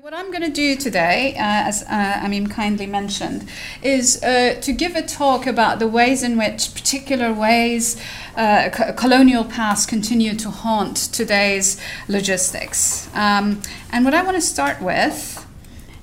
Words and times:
what 0.00 0.14
I'm 0.14 0.30
going 0.30 0.42
to 0.42 0.50
do 0.50 0.76
today, 0.76 1.34
uh, 1.34 1.68
as 1.68 1.82
uh, 1.82 2.22
Amim 2.24 2.50
kindly 2.50 2.86
mentioned, 2.86 3.46
is 3.82 4.22
uh, 4.22 4.58
to 4.62 4.72
give 4.72 4.96
a 4.96 5.02
talk 5.02 5.46
about 5.46 5.78
the 5.78 5.86
ways 5.86 6.22
in 6.22 6.38
which 6.38 6.72
particular 6.72 7.34
ways 7.34 8.00
uh, 8.34 8.70
co- 8.72 8.94
colonial 8.94 9.44
past 9.44 9.90
continue 9.90 10.34
to 10.36 10.48
haunt 10.48 10.96
today's 10.96 11.78
logistics. 12.08 13.14
Um, 13.14 13.60
and 13.92 14.06
what 14.06 14.14
I 14.14 14.22
want 14.22 14.36
to 14.36 14.40
start 14.40 14.80
with 14.80 15.46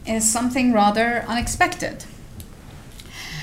is 0.05 0.31
something 0.31 0.73
rather 0.73 1.25
unexpected. 1.27 2.05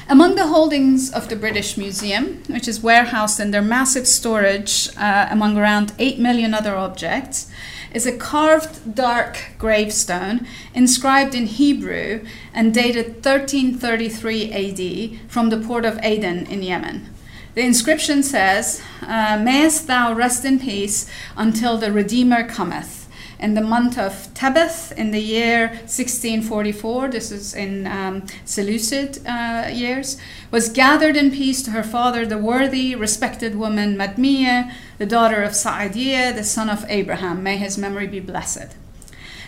Among 0.08 0.36
the 0.36 0.46
holdings 0.46 1.12
of 1.12 1.30
the 1.30 1.34
British 1.34 1.76
Museum, 1.76 2.44
which 2.46 2.68
is 2.68 2.80
warehoused 2.80 3.40
in 3.40 3.50
their 3.50 3.62
massive 3.62 4.06
storage 4.06 4.88
uh, 4.96 5.26
among 5.32 5.58
around 5.58 5.94
8 5.98 6.20
million 6.20 6.54
other 6.54 6.76
objects, 6.76 7.50
is 7.94 8.06
a 8.06 8.16
carved 8.16 8.94
dark 8.94 9.52
gravestone 9.56 10.46
inscribed 10.74 11.34
in 11.34 11.46
Hebrew 11.46 12.26
and 12.52 12.74
dated 12.74 13.24
1333 13.24 14.52
AD 14.52 15.30
from 15.30 15.48
the 15.48 15.58
port 15.58 15.84
of 15.84 15.98
Aden 16.02 16.46
in 16.46 16.62
Yemen. 16.62 17.08
The 17.54 17.62
inscription 17.64 18.24
says, 18.24 18.82
uh, 19.00 19.40
Mayest 19.40 19.86
thou 19.86 20.12
rest 20.12 20.44
in 20.44 20.58
peace 20.58 21.08
until 21.36 21.78
the 21.78 21.92
Redeemer 21.92 22.46
cometh 22.46 23.03
in 23.44 23.52
the 23.52 23.60
month 23.60 23.98
of 23.98 24.32
Tebeth 24.32 24.90
in 24.92 25.10
the 25.10 25.20
year 25.20 25.68
1644, 25.68 27.08
this 27.08 27.30
is 27.30 27.54
in 27.54 27.86
um, 27.86 28.26
Seleucid 28.46 29.20
uh, 29.26 29.68
years, 29.70 30.16
was 30.50 30.70
gathered 30.70 31.14
in 31.14 31.30
peace 31.30 31.62
to 31.64 31.72
her 31.72 31.82
father, 31.82 32.24
the 32.24 32.38
worthy, 32.38 32.94
respected 32.94 33.54
woman 33.54 33.98
Madmiya, 33.98 34.72
the 34.96 35.04
daughter 35.04 35.42
of 35.42 35.54
Sa'adiya, 35.54 36.34
the 36.34 36.42
son 36.42 36.70
of 36.70 36.86
Abraham. 36.88 37.42
May 37.42 37.58
his 37.58 37.76
memory 37.76 38.06
be 38.06 38.18
blessed. 38.18 38.76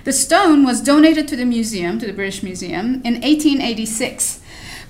The 0.04 0.12
stone 0.12 0.66
was 0.66 0.82
donated 0.82 1.26
to 1.28 1.36
the 1.36 1.46
museum, 1.46 1.98
to 1.98 2.06
the 2.06 2.12
British 2.12 2.42
Museum, 2.42 3.00
in 3.02 3.14
1886 3.14 4.40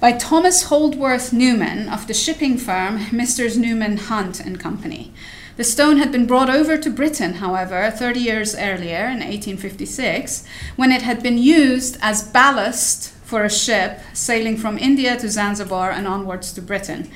by 0.01 0.13
Thomas 0.13 0.65
Holdsworth 0.65 1.33
Newman 1.33 1.89
of 1.89 2.09
the 2.09 2.13
shipping 2.13 2.59
firm 2.59 3.07
Messrs. 3.13 3.57
Newman 3.57 3.99
Hunt 3.99 4.41
and 4.41 4.59
Company. 4.59 5.13
The 5.57 5.65
stone 5.65 5.97
had 5.97 6.13
been 6.13 6.27
brought 6.27 6.51
over 6.51 6.77
to 6.77 6.91
Britain, 6.91 7.35
however, 7.35 7.91
30 7.91 8.21
years 8.21 8.55
earlier, 8.55 9.07
in 9.07 9.21
1856, 9.21 10.45
when 10.77 10.93
it 10.93 11.01
had 11.01 11.23
been 11.23 11.39
used 11.39 11.97
as 12.03 12.23
ballast 12.23 13.11
for 13.25 13.43
a 13.43 13.51
ship 13.51 14.01
sailing 14.13 14.59
from 14.59 14.77
India 14.77 15.17
to 15.17 15.31
Zanzibar 15.31 15.91
and 15.91 16.07
onwards 16.07 16.53
to 16.53 16.63
Britain. 16.63 17.11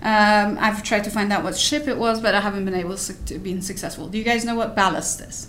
Um, 0.00 0.56
I've 0.58 0.82
tried 0.82 1.04
to 1.04 1.10
find 1.10 1.32
out 1.32 1.44
what 1.44 1.56
ship 1.56 1.86
it 1.86 1.98
was, 1.98 2.20
but 2.20 2.34
I 2.34 2.40
haven't 2.40 2.64
been 2.64 2.74
able 2.74 2.96
to 2.96 3.38
be 3.38 3.60
successful. 3.60 4.08
Do 4.08 4.16
you 4.16 4.24
guys 4.24 4.44
know 4.44 4.54
what 4.54 4.74
ballast 4.74 5.20
is? 5.20 5.48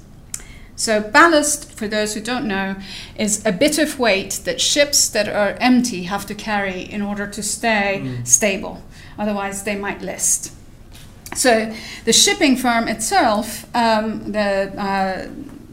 So, 0.76 1.02
ballast, 1.02 1.72
for 1.72 1.88
those 1.88 2.14
who 2.14 2.20
don't 2.22 2.46
know, 2.46 2.76
is 3.16 3.44
a 3.46 3.52
bit 3.52 3.78
of 3.78 4.00
weight 4.00 4.42
that 4.44 4.60
ships 4.60 5.08
that 5.10 5.30
are 5.30 5.56
empty 5.62 6.04
have 6.04 6.26
to 6.26 6.36
carry 6.36 6.82
in 6.82 7.02
order 7.02 7.26
to 7.26 7.42
stay 7.42 8.02
mm. 8.04 8.28
stable. 8.28 8.84
Otherwise, 9.18 9.64
they 9.64 9.76
might 9.76 10.02
list. 10.02 10.52
So 11.36 11.74
the 12.06 12.14
shipping 12.14 12.56
firm 12.56 12.88
itself, 12.88 13.66
um, 13.76 14.32
the 14.32 14.74
uh, 14.78 15.28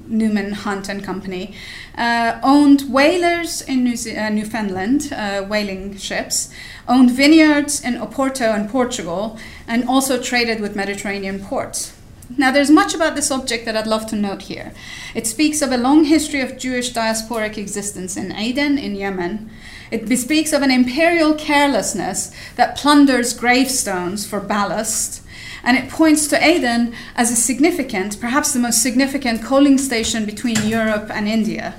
Newman 0.06 0.52
Hunt 0.52 0.88
and 0.88 1.04
Company, 1.04 1.54
uh, 1.96 2.40
owned 2.42 2.82
whalers 2.82 3.62
in 3.62 3.84
New 3.84 3.94
uh, 4.16 4.28
Newfoundland, 4.30 5.12
uh, 5.12 5.42
whaling 5.42 5.96
ships, 5.96 6.52
owned 6.88 7.10
vineyards 7.10 7.82
in 7.84 7.94
Oporto 7.94 8.54
and 8.54 8.68
Portugal, 8.68 9.38
and 9.66 9.88
also 9.88 10.20
traded 10.20 10.60
with 10.60 10.74
Mediterranean 10.74 11.40
ports. 11.40 11.96
Now, 12.36 12.52
there's 12.52 12.70
much 12.70 12.94
about 12.94 13.16
this 13.16 13.30
object 13.30 13.64
that 13.64 13.76
I'd 13.76 13.88
love 13.88 14.06
to 14.06 14.16
note 14.16 14.42
here. 14.42 14.72
It 15.14 15.26
speaks 15.26 15.62
of 15.62 15.72
a 15.72 15.76
long 15.76 16.04
history 16.04 16.40
of 16.40 16.58
Jewish 16.58 16.92
diasporic 16.92 17.58
existence 17.58 18.16
in 18.16 18.32
Aden, 18.32 18.78
in 18.78 18.94
Yemen. 18.94 19.50
It 19.90 20.08
bespeaks 20.08 20.52
of 20.52 20.62
an 20.62 20.70
imperial 20.70 21.34
carelessness 21.34 22.32
that 22.54 22.76
plunders 22.76 23.32
gravestones 23.32 24.24
for 24.24 24.38
ballast 24.38 25.22
and 25.62 25.76
it 25.76 25.90
points 25.90 26.26
to 26.28 26.44
Aden 26.44 26.94
as 27.14 27.30
a 27.30 27.36
significant, 27.36 28.20
perhaps 28.20 28.52
the 28.52 28.58
most 28.58 28.82
significant 28.82 29.42
coaling 29.42 29.78
station 29.78 30.24
between 30.24 30.66
Europe 30.66 31.10
and 31.10 31.28
India. 31.28 31.74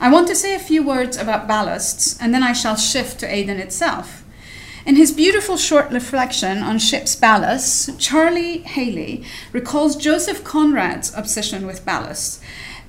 I 0.00 0.10
want 0.10 0.28
to 0.28 0.34
say 0.34 0.54
a 0.54 0.58
few 0.58 0.82
words 0.82 1.16
about 1.16 1.48
ballasts, 1.48 2.16
and 2.20 2.32
then 2.32 2.42
I 2.42 2.52
shall 2.52 2.76
shift 2.76 3.20
to 3.20 3.32
Aden 3.32 3.58
itself. 3.58 4.24
In 4.86 4.96
his 4.96 5.12
beautiful 5.12 5.58
short 5.58 5.90
reflection 5.90 6.58
on 6.58 6.78
ship's 6.78 7.14
ballasts, 7.14 7.94
Charlie 7.98 8.58
Hailey 8.58 9.24
recalls 9.52 9.94
Joseph 9.94 10.42
Conrad's 10.42 11.14
obsession 11.14 11.66
with 11.66 11.84
ballasts 11.84 12.40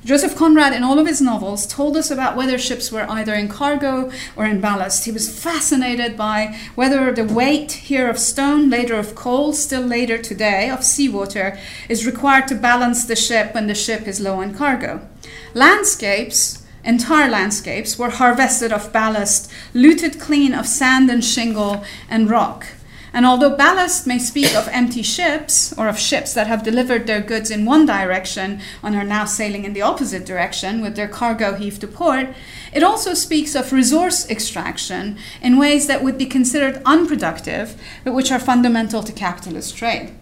Joseph 0.03 0.35
Conrad, 0.35 0.73
in 0.73 0.81
all 0.81 0.97
of 0.97 1.05
his 1.05 1.21
novels, 1.21 1.67
told 1.67 1.95
us 1.95 2.09
about 2.09 2.35
whether 2.35 2.57
ships 2.57 2.91
were 2.91 3.05
either 3.07 3.35
in 3.35 3.47
cargo 3.47 4.11
or 4.35 4.45
in 4.47 4.59
ballast. 4.59 5.05
He 5.05 5.11
was 5.11 5.29
fascinated 5.43 6.17
by 6.17 6.57
whether 6.73 7.11
the 7.11 7.23
weight 7.23 7.71
here 7.71 8.09
of 8.09 8.17
stone, 8.17 8.67
later 8.67 8.95
of 8.95 9.13
coal, 9.13 9.53
still 9.53 9.83
later 9.83 10.17
today 10.17 10.71
of 10.71 10.83
seawater, 10.83 11.59
is 11.87 12.07
required 12.07 12.47
to 12.47 12.55
balance 12.55 13.05
the 13.05 13.15
ship 13.15 13.53
when 13.53 13.67
the 13.67 13.75
ship 13.75 14.07
is 14.07 14.19
low 14.19 14.41
on 14.41 14.55
cargo. 14.55 15.07
Landscapes, 15.53 16.65
entire 16.83 17.29
landscapes, 17.29 17.99
were 17.99 18.09
harvested 18.09 18.71
of 18.71 18.91
ballast, 18.91 19.51
looted 19.75 20.19
clean 20.19 20.55
of 20.55 20.65
sand 20.65 21.11
and 21.11 21.23
shingle 21.23 21.83
and 22.09 22.27
rock. 22.27 22.65
And 23.13 23.25
although 23.25 23.55
ballast 23.55 24.07
may 24.07 24.19
speak 24.19 24.55
of 24.55 24.69
empty 24.69 25.01
ships 25.01 25.73
or 25.77 25.89
of 25.89 25.99
ships 25.99 26.33
that 26.33 26.47
have 26.47 26.63
delivered 26.63 27.07
their 27.07 27.21
goods 27.21 27.51
in 27.51 27.65
one 27.65 27.85
direction 27.85 28.61
and 28.81 28.95
are 28.95 29.03
now 29.03 29.25
sailing 29.25 29.65
in 29.65 29.73
the 29.73 29.81
opposite 29.81 30.25
direction 30.25 30.81
with 30.81 30.95
their 30.95 31.09
cargo 31.09 31.55
heaved 31.55 31.81
to 31.81 31.87
port, 31.87 32.29
it 32.71 32.83
also 32.83 33.13
speaks 33.13 33.53
of 33.53 33.73
resource 33.73 34.29
extraction 34.29 35.17
in 35.41 35.59
ways 35.59 35.87
that 35.87 36.03
would 36.03 36.17
be 36.17 36.25
considered 36.25 36.81
unproductive 36.85 37.79
but 38.05 38.13
which 38.13 38.31
are 38.31 38.39
fundamental 38.39 39.03
to 39.03 39.11
capitalist 39.11 39.75
trade. 39.75 40.13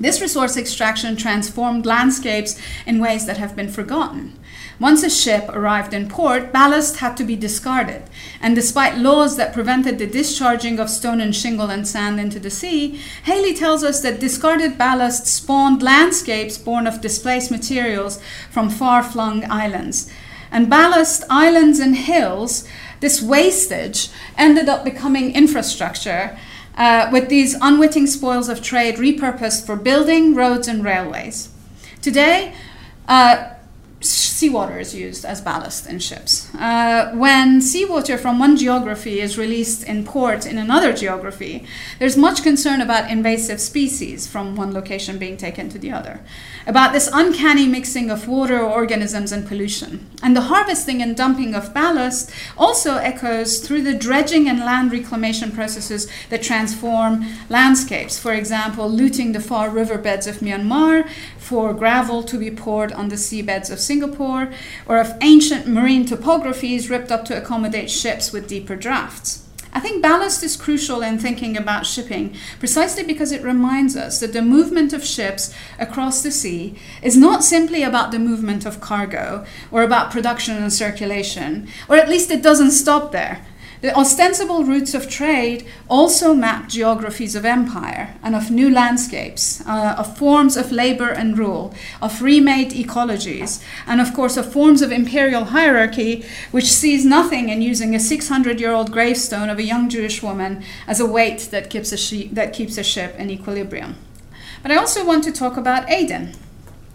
This 0.00 0.20
resource 0.20 0.56
extraction 0.56 1.16
transformed 1.16 1.84
landscapes 1.84 2.60
in 2.86 3.00
ways 3.00 3.26
that 3.26 3.38
have 3.38 3.56
been 3.56 3.68
forgotten. 3.68 4.38
Once 4.80 5.02
a 5.02 5.10
ship 5.10 5.48
arrived 5.48 5.92
in 5.92 6.08
port, 6.08 6.52
ballast 6.52 6.98
had 6.98 7.16
to 7.16 7.24
be 7.24 7.34
discarded, 7.34 8.04
and 8.40 8.54
despite 8.54 8.96
laws 8.96 9.36
that 9.36 9.52
prevented 9.52 9.98
the 9.98 10.06
discharging 10.06 10.78
of 10.78 10.88
stone 10.88 11.20
and 11.20 11.34
shingle 11.34 11.68
and 11.68 11.88
sand 11.88 12.20
into 12.20 12.38
the 12.38 12.50
sea, 12.50 13.00
Hailey 13.24 13.54
tells 13.54 13.82
us 13.82 14.00
that 14.02 14.20
discarded 14.20 14.78
ballast 14.78 15.26
spawned 15.26 15.82
landscapes 15.82 16.56
born 16.56 16.86
of 16.86 17.00
displaced 17.00 17.50
materials 17.50 18.22
from 18.50 18.70
far 18.70 19.02
flung 19.02 19.44
islands. 19.50 20.08
And 20.52 20.70
ballast 20.70 21.24
islands 21.28 21.80
and 21.80 21.96
hills, 21.96 22.66
this 23.00 23.20
wastage, 23.20 24.10
ended 24.36 24.68
up 24.68 24.84
becoming 24.84 25.34
infrastructure. 25.34 26.38
Uh, 26.78 27.10
with 27.12 27.28
these 27.28 27.56
unwitting 27.60 28.06
spoils 28.06 28.48
of 28.48 28.62
trade 28.62 28.94
repurposed 28.98 29.66
for 29.66 29.74
building 29.74 30.32
roads 30.32 30.68
and 30.68 30.84
railways. 30.84 31.50
Today, 32.00 32.54
uh, 33.08 33.54
seawater 34.38 34.78
is 34.78 34.94
used 34.94 35.24
as 35.24 35.40
ballast 35.40 35.88
in 35.88 35.98
ships. 35.98 36.48
Uh, 36.54 37.10
when 37.14 37.60
seawater 37.60 38.16
from 38.16 38.38
one 38.38 38.56
geography 38.56 39.20
is 39.20 39.36
released 39.36 39.82
in 39.82 40.04
port 40.04 40.46
in 40.46 40.56
another 40.56 40.92
geography, 40.92 41.66
there's 41.98 42.16
much 42.16 42.44
concern 42.44 42.80
about 42.80 43.10
invasive 43.10 43.60
species 43.60 44.28
from 44.28 44.54
one 44.54 44.72
location 44.72 45.18
being 45.18 45.36
taken 45.36 45.68
to 45.68 45.78
the 45.78 45.90
other, 45.90 46.20
about 46.68 46.92
this 46.92 47.10
uncanny 47.12 47.66
mixing 47.66 48.10
of 48.10 48.28
water, 48.28 48.60
organisms, 48.60 49.32
and 49.32 49.44
pollution. 49.48 50.08
And 50.22 50.36
the 50.36 50.42
harvesting 50.52 51.02
and 51.02 51.16
dumping 51.16 51.56
of 51.56 51.74
ballast 51.74 52.30
also 52.56 52.94
echoes 52.94 53.58
through 53.58 53.82
the 53.82 53.98
dredging 54.06 54.48
and 54.48 54.60
land 54.60 54.92
reclamation 54.92 55.50
processes 55.50 56.08
that 56.30 56.44
transform 56.44 57.26
landscapes. 57.48 58.16
For 58.20 58.34
example, 58.34 58.88
looting 58.88 59.32
the 59.32 59.40
far 59.40 59.68
riverbeds 59.68 60.28
of 60.28 60.36
Myanmar 60.36 61.08
for 61.38 61.74
gravel 61.74 62.22
to 62.22 62.38
be 62.38 62.50
poured 62.52 62.92
on 62.92 63.08
the 63.08 63.16
seabeds 63.16 63.70
of 63.72 63.80
Singapore, 63.80 64.27
or 64.28 64.98
of 64.98 65.16
ancient 65.20 65.66
marine 65.66 66.06
topographies 66.06 66.90
ripped 66.90 67.10
up 67.10 67.24
to 67.24 67.36
accommodate 67.36 67.90
ships 67.90 68.32
with 68.32 68.48
deeper 68.48 68.76
drafts. 68.76 69.44
I 69.72 69.80
think 69.80 70.02
ballast 70.02 70.42
is 70.42 70.56
crucial 70.56 71.02
in 71.02 71.18
thinking 71.18 71.56
about 71.56 71.86
shipping 71.86 72.34
precisely 72.58 73.04
because 73.04 73.32
it 73.32 73.42
reminds 73.42 73.96
us 73.96 74.18
that 74.20 74.32
the 74.32 74.42
movement 74.42 74.92
of 74.92 75.04
ships 75.04 75.54
across 75.78 76.22
the 76.22 76.30
sea 76.30 76.76
is 77.02 77.16
not 77.16 77.44
simply 77.44 77.82
about 77.82 78.10
the 78.10 78.18
movement 78.18 78.64
of 78.64 78.80
cargo 78.80 79.44
or 79.70 79.82
about 79.82 80.10
production 80.10 80.56
and 80.56 80.72
circulation, 80.72 81.68
or 81.88 81.96
at 81.96 82.08
least 82.08 82.30
it 82.30 82.42
doesn't 82.42 82.70
stop 82.70 83.12
there. 83.12 83.46
The 83.80 83.96
ostensible 83.96 84.64
routes 84.64 84.92
of 84.92 85.08
trade 85.08 85.64
also 85.88 86.34
map 86.34 86.68
geographies 86.68 87.36
of 87.36 87.44
empire 87.44 88.16
and 88.24 88.34
of 88.34 88.50
new 88.50 88.68
landscapes, 88.68 89.64
uh, 89.66 89.94
of 89.96 90.18
forms 90.18 90.56
of 90.56 90.72
labor 90.72 91.10
and 91.10 91.38
rule, 91.38 91.72
of 92.02 92.20
remade 92.20 92.72
ecologies, 92.72 93.62
and 93.86 94.00
of 94.00 94.12
course 94.12 94.36
of 94.36 94.52
forms 94.52 94.82
of 94.82 94.90
imperial 94.90 95.44
hierarchy, 95.44 96.24
which 96.50 96.72
sees 96.72 97.04
nothing 97.04 97.50
in 97.50 97.62
using 97.62 97.94
a 97.94 98.00
600 98.00 98.58
year 98.58 98.72
old 98.72 98.90
gravestone 98.90 99.48
of 99.48 99.58
a 99.58 99.62
young 99.62 99.88
Jewish 99.88 100.24
woman 100.24 100.64
as 100.88 100.98
a 100.98 101.06
weight 101.06 101.48
that 101.52 101.70
keeps 101.70 101.92
a, 101.92 102.26
that 102.28 102.52
keeps 102.52 102.78
a 102.78 102.82
ship 102.82 103.14
in 103.16 103.30
equilibrium. 103.30 103.94
But 104.60 104.72
I 104.72 104.76
also 104.76 105.06
want 105.06 105.22
to 105.24 105.32
talk 105.32 105.56
about 105.56 105.88
Aden. 105.88 106.32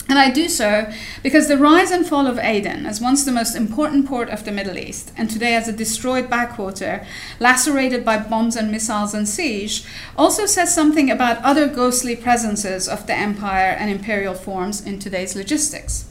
And 0.09 0.19
I 0.19 0.29
do 0.31 0.49
so 0.49 0.91
because 1.23 1.47
the 1.47 1.57
rise 1.57 1.89
and 1.89 2.05
fall 2.05 2.27
of 2.27 2.37
Aden, 2.37 2.85
as 2.85 2.99
once 2.99 3.23
the 3.23 3.31
most 3.31 3.55
important 3.55 4.05
port 4.05 4.29
of 4.29 4.43
the 4.43 4.51
Middle 4.51 4.77
East, 4.77 5.13
and 5.15 5.29
today 5.29 5.55
as 5.55 5.67
a 5.67 5.73
destroyed 5.73 6.29
backwater, 6.29 7.05
lacerated 7.39 8.03
by 8.03 8.17
bombs 8.17 8.55
and 8.55 8.69
missiles 8.69 9.13
and 9.13 9.27
siege, 9.27 9.85
also 10.17 10.45
says 10.45 10.75
something 10.75 11.09
about 11.09 11.41
other 11.41 11.67
ghostly 11.67 12.15
presences 12.15 12.89
of 12.89 13.07
the 13.07 13.13
empire 13.13 13.71
and 13.71 13.89
imperial 13.89 14.33
forms 14.33 14.85
in 14.85 14.99
today's 14.99 15.35
logistics. 15.35 16.09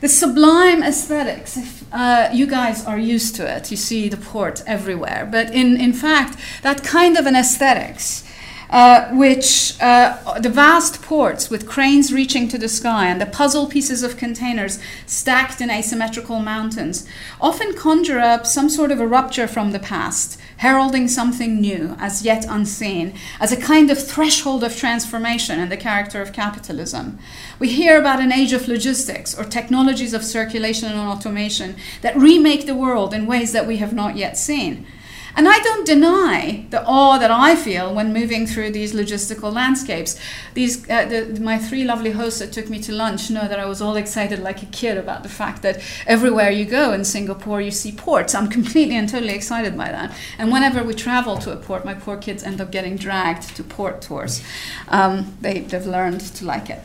The 0.00 0.08
sublime 0.08 0.82
aesthetics, 0.82 1.56
if 1.56 1.84
uh, 1.92 2.30
you 2.32 2.46
guys 2.46 2.84
are 2.84 2.98
used 2.98 3.36
to 3.36 3.56
it, 3.56 3.70
you 3.70 3.76
see 3.76 4.08
the 4.08 4.16
port 4.16 4.62
everywhere, 4.66 5.28
but 5.30 5.54
in, 5.54 5.80
in 5.80 5.92
fact, 5.92 6.36
that 6.62 6.82
kind 6.82 7.16
of 7.16 7.26
an 7.26 7.36
aesthetics 7.36 8.24
uh, 8.72 9.10
which 9.10 9.78
uh, 9.82 10.38
the 10.40 10.48
vast 10.48 11.02
ports 11.02 11.50
with 11.50 11.68
cranes 11.68 12.10
reaching 12.10 12.48
to 12.48 12.56
the 12.56 12.68
sky 12.68 13.06
and 13.06 13.20
the 13.20 13.26
puzzle 13.26 13.66
pieces 13.66 14.02
of 14.02 14.16
containers 14.16 14.78
stacked 15.04 15.60
in 15.60 15.70
asymmetrical 15.70 16.40
mountains 16.40 17.06
often 17.38 17.74
conjure 17.74 18.18
up 18.18 18.46
some 18.46 18.70
sort 18.70 18.90
of 18.90 18.98
a 18.98 19.06
rupture 19.06 19.46
from 19.46 19.72
the 19.72 19.78
past, 19.78 20.40
heralding 20.56 21.06
something 21.06 21.60
new, 21.60 21.94
as 21.98 22.24
yet 22.24 22.46
unseen, 22.48 23.12
as 23.38 23.52
a 23.52 23.60
kind 23.60 23.90
of 23.90 24.02
threshold 24.02 24.64
of 24.64 24.74
transformation 24.74 25.60
in 25.60 25.68
the 25.68 25.76
character 25.76 26.22
of 26.22 26.32
capitalism. 26.32 27.18
We 27.58 27.68
hear 27.68 28.00
about 28.00 28.20
an 28.20 28.32
age 28.32 28.54
of 28.54 28.68
logistics 28.68 29.38
or 29.38 29.44
technologies 29.44 30.14
of 30.14 30.24
circulation 30.24 30.90
and 30.90 30.98
automation 30.98 31.76
that 32.00 32.16
remake 32.16 32.64
the 32.64 32.74
world 32.74 33.12
in 33.12 33.26
ways 33.26 33.52
that 33.52 33.66
we 33.66 33.76
have 33.76 33.92
not 33.92 34.16
yet 34.16 34.38
seen. 34.38 34.86
And 35.34 35.48
I 35.48 35.58
don't 35.60 35.86
deny 35.86 36.66
the 36.70 36.84
awe 36.84 37.18
that 37.18 37.30
I 37.30 37.56
feel 37.56 37.94
when 37.94 38.12
moving 38.12 38.46
through 38.46 38.72
these 38.72 38.92
logistical 38.92 39.52
landscapes. 39.52 40.18
These, 40.54 40.88
uh, 40.90 41.06
the, 41.06 41.40
my 41.40 41.58
three 41.58 41.84
lovely 41.84 42.10
hosts 42.10 42.40
that 42.40 42.52
took 42.52 42.68
me 42.68 42.80
to 42.82 42.92
lunch 42.92 43.30
know 43.30 43.48
that 43.48 43.58
I 43.58 43.66
was 43.66 43.80
all 43.80 43.96
excited 43.96 44.38
like 44.40 44.62
a 44.62 44.66
kid 44.66 44.98
about 44.98 45.22
the 45.22 45.28
fact 45.28 45.62
that 45.62 45.80
everywhere 46.06 46.50
you 46.50 46.64
go 46.64 46.92
in 46.92 47.04
Singapore, 47.04 47.60
you 47.60 47.70
see 47.70 47.92
ports. 47.92 48.34
I'm 48.34 48.48
completely 48.48 48.96
and 48.96 49.08
totally 49.08 49.34
excited 49.34 49.76
by 49.76 49.90
that. 49.90 50.14
And 50.38 50.52
whenever 50.52 50.82
we 50.82 50.94
travel 50.94 51.38
to 51.38 51.52
a 51.52 51.56
port, 51.56 51.84
my 51.84 51.94
poor 51.94 52.16
kids 52.16 52.42
end 52.42 52.60
up 52.60 52.70
getting 52.70 52.96
dragged 52.96 53.56
to 53.56 53.64
port 53.64 54.02
tours. 54.02 54.42
Um, 54.88 55.36
they, 55.40 55.60
they've 55.60 55.86
learned 55.86 56.20
to 56.20 56.44
like 56.44 56.68
it. 56.68 56.80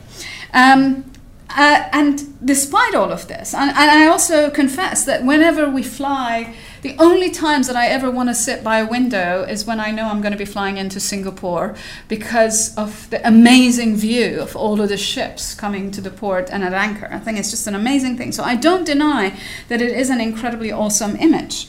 Um, 0.54 1.10
uh, 1.50 1.88
and 1.92 2.38
despite 2.44 2.94
all 2.94 3.10
of 3.10 3.26
this, 3.28 3.54
and, 3.54 3.70
and, 3.70 3.90
I 3.90 4.06
also 4.06 4.50
confess 4.50 5.06
that 5.06 5.24
whenever 5.24 5.68
we 5.68 5.82
fly, 5.82 6.54
the 6.82 6.96
only 6.98 7.30
times 7.30 7.66
that 7.66 7.76
I 7.76 7.86
ever 7.86 8.10
want 8.10 8.28
to 8.28 8.34
sit 8.34 8.62
by 8.62 8.78
a 8.78 8.86
window 8.86 9.44
is 9.44 9.64
when 9.64 9.80
I 9.80 9.90
know 9.90 10.08
I'm 10.08 10.20
going 10.20 10.32
to 10.32 10.38
be 10.38 10.44
flying 10.44 10.76
into 10.76 11.00
Singapore 11.00 11.74
because 12.08 12.76
of 12.76 13.10
the 13.10 13.26
amazing 13.26 13.96
view 13.96 14.40
of 14.40 14.54
all 14.54 14.80
of 14.80 14.88
the 14.88 14.96
ships 14.96 15.54
coming 15.54 15.90
to 15.90 16.00
the 16.00 16.10
port 16.10 16.48
and 16.50 16.62
at 16.62 16.72
anchor. 16.72 17.08
I 17.10 17.18
think 17.18 17.38
it's 17.38 17.50
just 17.50 17.66
an 17.66 17.74
amazing 17.74 18.16
thing. 18.16 18.32
So 18.32 18.44
I 18.44 18.54
don't 18.54 18.84
deny 18.84 19.38
that 19.68 19.82
it 19.82 19.92
is 19.92 20.10
an 20.10 20.20
incredibly 20.20 20.70
awesome 20.70 21.16
image. 21.16 21.68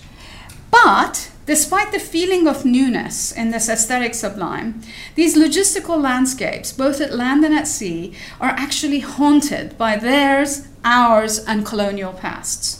But 0.71 1.31
Despite 1.49 1.91
the 1.91 1.99
feeling 1.99 2.47
of 2.47 2.63
newness 2.63 3.31
in 3.31 3.49
this 3.49 3.69
aesthetic 3.69 4.13
sublime, 4.13 4.83
these 5.15 5.35
logistical 5.35 5.99
landscapes, 5.99 6.71
both 6.71 7.01
at 7.01 7.15
land 7.15 7.43
and 7.43 7.55
at 7.55 7.67
sea, 7.67 8.13
are 8.39 8.51
actually 8.51 8.99
haunted 8.99 9.75
by 9.75 9.95
theirs, 9.95 10.67
ours, 10.85 11.39
and 11.39 11.65
colonial 11.65 12.13
pasts. 12.13 12.78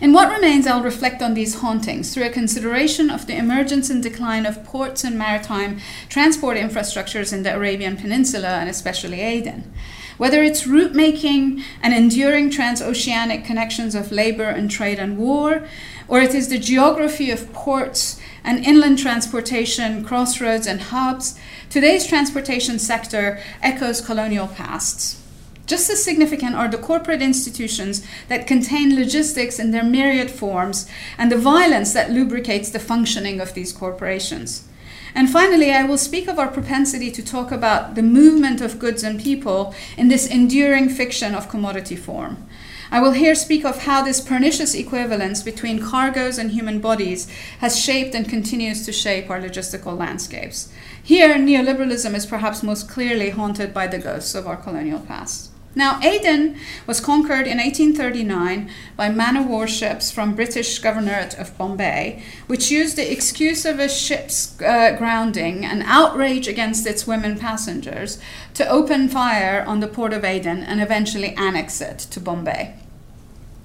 In 0.00 0.12
what 0.12 0.32
remains, 0.32 0.66
I'll 0.66 0.82
reflect 0.82 1.22
on 1.22 1.34
these 1.34 1.60
hauntings 1.60 2.12
through 2.12 2.24
a 2.24 2.30
consideration 2.30 3.10
of 3.10 3.26
the 3.26 3.36
emergence 3.36 3.90
and 3.90 4.02
decline 4.02 4.44
of 4.44 4.64
ports 4.64 5.04
and 5.04 5.16
maritime 5.16 5.80
transport 6.08 6.56
infrastructures 6.56 7.32
in 7.32 7.44
the 7.44 7.54
Arabian 7.54 7.96
Peninsula 7.96 8.48
and 8.48 8.68
especially 8.68 9.20
Aden. 9.20 9.72
Whether 10.18 10.42
it's 10.42 10.66
route 10.66 10.94
making 10.94 11.62
and 11.82 11.94
enduring 11.94 12.50
transoceanic 12.50 13.44
connections 13.44 13.94
of 13.94 14.12
labor 14.12 14.44
and 14.48 14.70
trade 14.70 14.98
and 14.98 15.16
war, 15.16 15.66
or 16.08 16.20
it 16.20 16.34
is 16.34 16.48
the 16.48 16.58
geography 16.58 17.30
of 17.30 17.52
ports 17.52 18.20
and 18.44 18.64
inland 18.64 18.98
transportation, 18.98 20.04
crossroads, 20.04 20.66
and 20.66 20.80
hubs, 20.82 21.38
today's 21.70 22.06
transportation 22.06 22.78
sector 22.78 23.40
echoes 23.62 24.00
colonial 24.00 24.46
pasts. 24.46 25.23
Just 25.66 25.88
as 25.88 26.04
significant 26.04 26.54
are 26.54 26.68
the 26.68 26.76
corporate 26.76 27.22
institutions 27.22 28.06
that 28.28 28.46
contain 28.46 28.94
logistics 28.94 29.58
in 29.58 29.70
their 29.70 29.84
myriad 29.84 30.30
forms 30.30 30.88
and 31.16 31.32
the 31.32 31.38
violence 31.38 31.92
that 31.94 32.10
lubricates 32.10 32.70
the 32.70 32.78
functioning 32.78 33.40
of 33.40 33.54
these 33.54 33.72
corporations. 33.72 34.68
And 35.14 35.30
finally, 35.30 35.72
I 35.72 35.84
will 35.84 35.96
speak 35.96 36.28
of 36.28 36.38
our 36.38 36.48
propensity 36.48 37.10
to 37.12 37.24
talk 37.24 37.52
about 37.52 37.94
the 37.94 38.02
movement 38.02 38.60
of 38.60 38.78
goods 38.78 39.02
and 39.02 39.22
people 39.22 39.74
in 39.96 40.08
this 40.08 40.26
enduring 40.26 40.88
fiction 40.88 41.34
of 41.34 41.48
commodity 41.48 41.96
form. 41.96 42.46
I 42.90 43.00
will 43.00 43.12
here 43.12 43.34
speak 43.34 43.64
of 43.64 43.84
how 43.84 44.02
this 44.02 44.20
pernicious 44.20 44.74
equivalence 44.74 45.42
between 45.42 45.82
cargoes 45.82 46.38
and 46.38 46.50
human 46.50 46.80
bodies 46.80 47.28
has 47.58 47.80
shaped 47.80 48.14
and 48.14 48.28
continues 48.28 48.84
to 48.84 48.92
shape 48.92 49.30
our 49.30 49.40
logistical 49.40 49.96
landscapes. 49.98 50.70
Here, 51.02 51.34
neoliberalism 51.34 52.14
is 52.14 52.26
perhaps 52.26 52.62
most 52.62 52.88
clearly 52.88 53.30
haunted 53.30 53.72
by 53.72 53.86
the 53.86 53.98
ghosts 53.98 54.34
of 54.34 54.46
our 54.46 54.56
colonial 54.56 55.00
past. 55.00 55.43
Now, 55.74 56.00
Aden 56.02 56.56
was 56.86 57.00
conquered 57.00 57.46
in 57.46 57.58
1839 57.58 58.70
by 58.96 59.08
man 59.08 59.36
of 59.36 59.46
war 59.46 59.66
ships 59.66 60.10
from 60.10 60.34
British 60.34 60.80
Governorate 60.80 61.38
of 61.38 61.56
Bombay, 61.58 62.22
which 62.46 62.70
used 62.70 62.96
the 62.96 63.10
excuse 63.10 63.64
of 63.64 63.80
a 63.80 63.88
ship's 63.88 64.60
uh, 64.60 64.94
grounding 64.96 65.64
and 65.64 65.82
outrage 65.84 66.46
against 66.46 66.86
its 66.86 67.06
women 67.06 67.38
passengers 67.38 68.20
to 68.54 68.68
open 68.68 69.08
fire 69.08 69.64
on 69.66 69.80
the 69.80 69.88
port 69.88 70.12
of 70.12 70.24
Aden 70.24 70.62
and 70.62 70.80
eventually 70.80 71.34
annex 71.34 71.80
it 71.80 71.98
to 71.98 72.20
Bombay. 72.20 72.74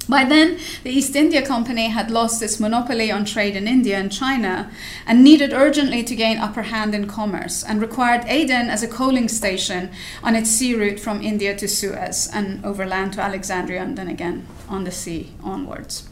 By 0.09 0.23
then, 0.23 0.57
the 0.83 0.89
East 0.89 1.15
India 1.15 1.45
Company 1.45 1.89
had 1.89 2.09
lost 2.09 2.41
its 2.41 2.59
monopoly 2.59 3.11
on 3.11 3.25
trade 3.25 3.55
in 3.55 3.67
India 3.67 3.95
and 3.95 4.11
China 4.11 4.71
and 5.05 5.23
needed 5.23 5.53
urgently 5.53 6.03
to 6.03 6.15
gain 6.15 6.39
upper 6.39 6.63
hand 6.63 6.95
in 6.95 7.07
commerce 7.07 7.63
and 7.63 7.79
required 7.79 8.25
Aden 8.25 8.71
as 8.71 8.81
a 8.81 8.87
coaling 8.87 9.29
station 9.29 9.91
on 10.23 10.35
its 10.35 10.49
sea 10.49 10.73
route 10.73 10.99
from 10.99 11.21
India 11.21 11.55
to 11.55 11.67
Suez 11.67 12.27
and 12.33 12.65
overland 12.65 13.13
to 13.13 13.21
Alexandria 13.21 13.83
and 13.83 13.95
then 13.99 14.07
again 14.07 14.47
on 14.67 14.83
the 14.83 14.91
sea 14.91 15.29
onwards. 15.43 16.09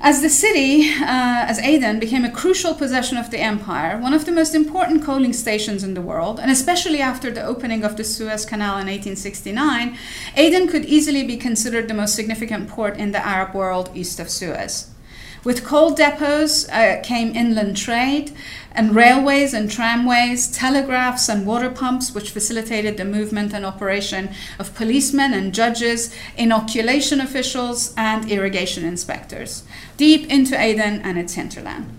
As 0.00 0.20
the 0.20 0.28
city, 0.28 0.90
uh, 0.90 1.46
as 1.48 1.58
Aden, 1.58 1.98
became 1.98 2.24
a 2.24 2.30
crucial 2.30 2.74
possession 2.74 3.16
of 3.16 3.30
the 3.30 3.38
empire, 3.38 3.98
one 3.98 4.12
of 4.12 4.26
the 4.26 4.32
most 4.32 4.54
important 4.54 5.02
coaling 5.02 5.32
stations 5.32 5.82
in 5.82 5.94
the 5.94 6.02
world, 6.02 6.38
and 6.38 6.50
especially 6.50 7.00
after 7.00 7.30
the 7.30 7.44
opening 7.44 7.82
of 7.82 7.96
the 7.96 8.04
Suez 8.04 8.44
Canal 8.44 8.78
in 8.78 8.88
1869, 8.88 9.96
Aden 10.36 10.68
could 10.68 10.84
easily 10.84 11.24
be 11.24 11.36
considered 11.36 11.88
the 11.88 11.94
most 11.94 12.14
significant 12.14 12.68
port 12.68 12.98
in 12.98 13.12
the 13.12 13.26
Arab 13.26 13.54
world 13.54 13.90
east 13.94 14.20
of 14.20 14.28
Suez. 14.28 14.90
With 15.46 15.62
coal 15.62 15.92
depots 15.92 16.68
uh, 16.70 17.00
came 17.04 17.36
inland 17.36 17.76
trade, 17.76 18.32
and 18.72 18.96
railways 18.96 19.54
and 19.54 19.70
tramways, 19.70 20.50
telegraphs 20.50 21.28
and 21.28 21.46
water 21.46 21.70
pumps, 21.70 22.12
which 22.12 22.32
facilitated 22.32 22.96
the 22.96 23.04
movement 23.04 23.54
and 23.54 23.64
operation 23.64 24.30
of 24.58 24.74
policemen 24.74 25.32
and 25.32 25.54
judges, 25.54 26.12
inoculation 26.36 27.20
officials, 27.20 27.94
and 27.96 28.28
irrigation 28.28 28.84
inspectors, 28.84 29.62
deep 29.96 30.28
into 30.28 30.60
Aden 30.60 31.00
and 31.02 31.16
its 31.16 31.34
hinterland. 31.34 31.96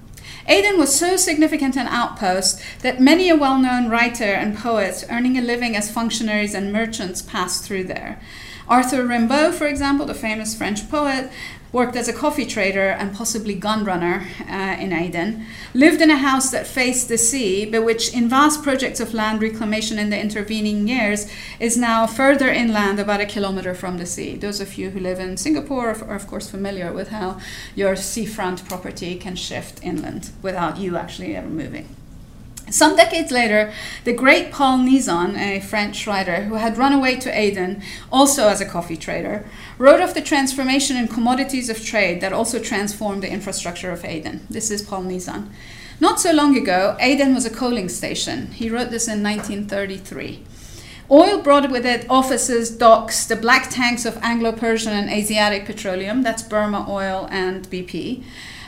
Aden 0.50 0.78
was 0.78 0.94
so 0.94 1.16
significant 1.16 1.78
an 1.78 1.88
outpost 1.88 2.62
that 2.82 3.00
many 3.00 3.30
a 3.30 3.38
well 3.38 3.58
known 3.58 3.88
writer 3.88 4.26
and 4.26 4.58
poet 4.58 5.06
earning 5.10 5.38
a 5.38 5.42
living 5.42 5.74
as 5.74 5.90
functionaries 5.90 6.54
and 6.54 6.74
merchants 6.74 7.22
passed 7.22 7.64
through 7.64 7.86
there. 7.86 8.20
Arthur 8.70 9.06
Rimbaud, 9.06 9.54
for 9.54 9.66
example, 9.66 10.06
the 10.06 10.14
famous 10.14 10.56
French 10.56 10.90
poet, 10.90 11.32
worked 11.72 11.96
as 11.96 12.08
a 12.08 12.14
coffee 12.14 12.46
trader 12.46 12.90
and 12.90 13.14
possibly 13.14 13.54
gun 13.54 13.84
runner 13.84 14.26
uh, 14.50 14.78
in 14.80 14.94
Aden, 14.94 15.46
lived 15.74 16.02
in 16.02 16.10
a 16.10 16.18
house 16.18 16.50
that 16.52 16.66
faced 16.66 17.08
the 17.08 17.18
sea, 17.18 17.66
but 17.66 17.84
which, 17.84 18.14
in 18.14 18.30
vast 18.30 18.64
projects 18.64 19.00
of 19.00 19.14
land 19.14 19.42
reclamation 19.42 20.00
in 20.00 20.10
the 20.10 20.20
intervening 20.20 20.88
years, 20.88 21.32
is 21.60 21.78
now 21.78 22.08
further 22.08 22.50
inland, 22.50 23.00
about 23.00 23.22
a 23.22 23.26
kilometer 23.26 23.74
from 23.74 23.98
the 23.98 24.06
sea. 24.06 24.36
Those 24.36 24.62
of 24.62 24.78
you 24.78 24.92
who 24.92 25.00
live 25.00 25.20
in 25.20 25.38
Singapore 25.38 25.90
are, 25.90 26.16
of 26.16 26.28
course, 26.28 26.50
familiar 26.50 26.92
with 26.92 27.10
how 27.10 27.40
your 27.76 27.96
seafront 27.96 28.68
property 28.68 29.16
can 29.16 29.36
shift 29.36 29.84
inland 29.84 30.30
without 30.42 30.78
you 30.78 30.96
actually 30.96 31.36
ever 31.36 31.50
moving. 31.50 31.97
Some 32.70 32.98
decades 32.98 33.32
later, 33.32 33.72
the 34.04 34.12
great 34.12 34.52
Paul 34.52 34.80
Nizan, 34.80 35.38
a 35.38 35.62
French 35.62 36.06
writer 36.06 36.44
who 36.44 36.56
had 36.56 36.78
run 36.78 36.92
away 36.92 37.16
to 37.18 37.38
Aden, 37.38 37.82
also 38.12 38.50
as 38.50 38.60
a 38.60 38.66
coffee 38.66 38.98
trader, 38.98 39.46
wrote 39.78 40.02
of 40.02 40.14
the 40.14 40.22
transformation 40.22 40.98
in 40.98 41.08
commodities 41.08 41.70
of 41.70 41.84
trade 41.84 42.20
that 42.20 42.34
also 42.34 42.60
transformed 42.60 43.24
the 43.24 43.32
infrastructure 43.32 43.92
of 43.92 44.04
Aden. 44.04 44.46
This 44.50 44.70
is 44.70 44.82
Paul 44.82 45.04
Nizan. 45.04 45.50
Not 46.02 46.20
so 46.20 46.34
long 46.34 46.58
ago, 46.58 46.98
Aden 47.00 47.34
was 47.34 47.46
a 47.46 47.50
coaling 47.50 47.88
station. 47.88 48.48
He 48.48 48.70
wrote 48.70 48.90
this 48.90 49.08
in 49.08 49.24
1933. 49.24 50.44
Oil 51.10 51.42
brought 51.42 51.72
with 51.72 51.86
it 51.86 52.06
offices, 52.10 52.70
docks, 52.70 53.26
the 53.26 53.38
black 53.38 53.70
tanks 53.70 54.06
of 54.06 54.18
Anglo 54.18 54.52
Persian 54.52 54.92
and 54.92 55.10
Asiatic 55.10 55.66
petroleum, 55.66 56.22
that's 56.22 56.44
Burma 56.44 56.86
Oil 56.90 57.30
and 57.32 57.66
BP 57.70 58.26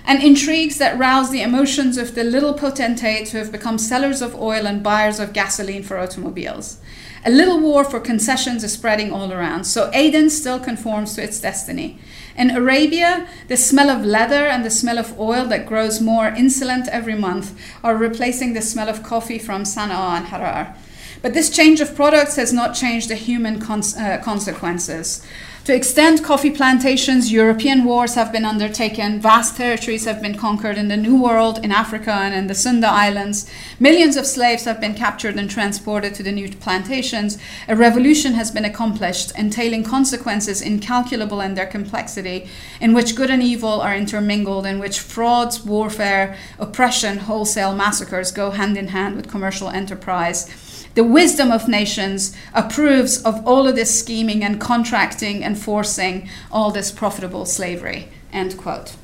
and 0.10 0.24
intrigues 0.24 0.80
that 0.80 0.98
rouse 0.98 1.30
the 1.30 1.44
emotions 1.44 1.96
of 1.96 2.16
the 2.16 2.24
little 2.24 2.56
potentates 2.56 3.32
who 3.32 3.38
have 3.38 3.52
become 3.52 3.78
sellers 3.78 4.24
of 4.24 4.34
oil 4.34 4.66
and 4.66 4.82
buyers 4.82 5.20
of 5.20 5.34
gasoline 5.34 5.84
for 5.84 6.00
automobiles. 6.00 6.80
A 7.24 7.30
little 7.30 7.60
war 7.60 7.84
for 7.84 8.00
concessions 8.00 8.64
is 8.64 8.74
spreading 8.74 9.14
all 9.14 9.32
around, 9.32 9.66
so 9.66 9.92
Aden 9.94 10.32
still 10.32 10.60
conforms 10.60 11.14
to 11.14 11.24
its 11.24 11.40
destiny. 11.40 12.00
In 12.36 12.50
Arabia, 12.50 13.28
the 13.50 13.58
smell 13.58 13.92
of 13.92 14.04
leather 14.04 14.48
and 14.48 14.66
the 14.66 14.72
smell 14.72 14.98
of 14.98 15.20
oil 15.20 15.46
that 15.46 15.68
grows 15.68 16.02
more 16.02 16.30
insolent 16.30 16.88
every 16.88 17.16
month 17.16 17.56
are 17.84 17.96
replacing 17.96 18.54
the 18.54 18.64
smell 18.64 18.90
of 18.90 19.04
coffee 19.04 19.38
from 19.38 19.62
Sana'a 19.62 20.18
and 20.18 20.26
Harar. 20.26 20.76
But 21.22 21.34
this 21.34 21.50
change 21.50 21.82
of 21.82 21.96
products 21.96 22.38
has 22.38 22.54
not 22.54 22.76
changed 22.76 23.10
the 23.10 23.16
human 23.16 23.60
cons- 23.60 23.98
uh, 23.98 24.22
consequences. 24.24 25.26
To 25.66 25.76
extend 25.76 26.24
coffee 26.24 26.50
plantations, 26.50 27.32
European 27.32 27.84
wars 27.84 28.16
have 28.16 28.32
been 28.32 28.46
undertaken, 28.46 29.20
vast 29.20 29.56
territories 29.56 30.06
have 30.06 30.20
been 30.20 30.36
conquered 30.36 30.80
in 30.80 30.88
the 30.88 30.98
New 30.98 31.22
World, 31.22 31.64
in 31.64 31.72
Africa, 31.72 32.12
and 32.12 32.34
in 32.34 32.48
the 32.48 32.56
Sunda 32.56 32.88
Islands. 32.88 33.48
Millions 33.80 34.16
of 34.16 34.26
slaves 34.26 34.64
have 34.64 34.82
been 34.82 34.96
captured 34.96 35.36
and 35.36 35.48
transported 35.48 36.16
to 36.16 36.24
the 36.24 36.32
new 36.32 36.50
plantations. 36.50 37.38
A 37.68 37.76
revolution 37.76 38.34
has 38.34 38.50
been 38.50 38.66
accomplished, 38.66 39.32
entailing 39.38 39.84
consequences 39.84 40.62
incalculable 40.62 41.42
in 41.42 41.54
their 41.54 41.68
complexity, 41.68 42.48
in 42.82 42.94
which 42.94 43.16
good 43.16 43.30
and 43.30 43.44
evil 43.44 43.82
are 43.82 43.94
intermingled, 43.94 44.66
in 44.66 44.80
which 44.80 45.00
frauds, 45.00 45.64
warfare, 45.64 46.36
oppression, 46.58 47.18
wholesale 47.18 47.76
massacres 47.76 48.32
go 48.32 48.50
hand 48.50 48.76
in 48.76 48.88
hand 48.88 49.16
with 49.16 49.30
commercial 49.30 49.70
enterprise 49.70 50.50
the 50.96 51.04
wisdom 51.04 51.52
of 51.52 51.68
nations 51.68 52.36
approves 52.54 53.22
of 53.24 53.46
all 53.48 53.68
of 53.68 53.76
this 53.76 54.00
scheming 54.00 54.44
and 54.44 54.60
contracting 54.60 55.44
and 55.44 55.58
forcing 55.58 56.30
all 56.52 56.72
this 56.72 56.92
profitable 56.92 57.46
slavery. 57.46 58.10
End 58.34 58.58
quote. 58.58 58.96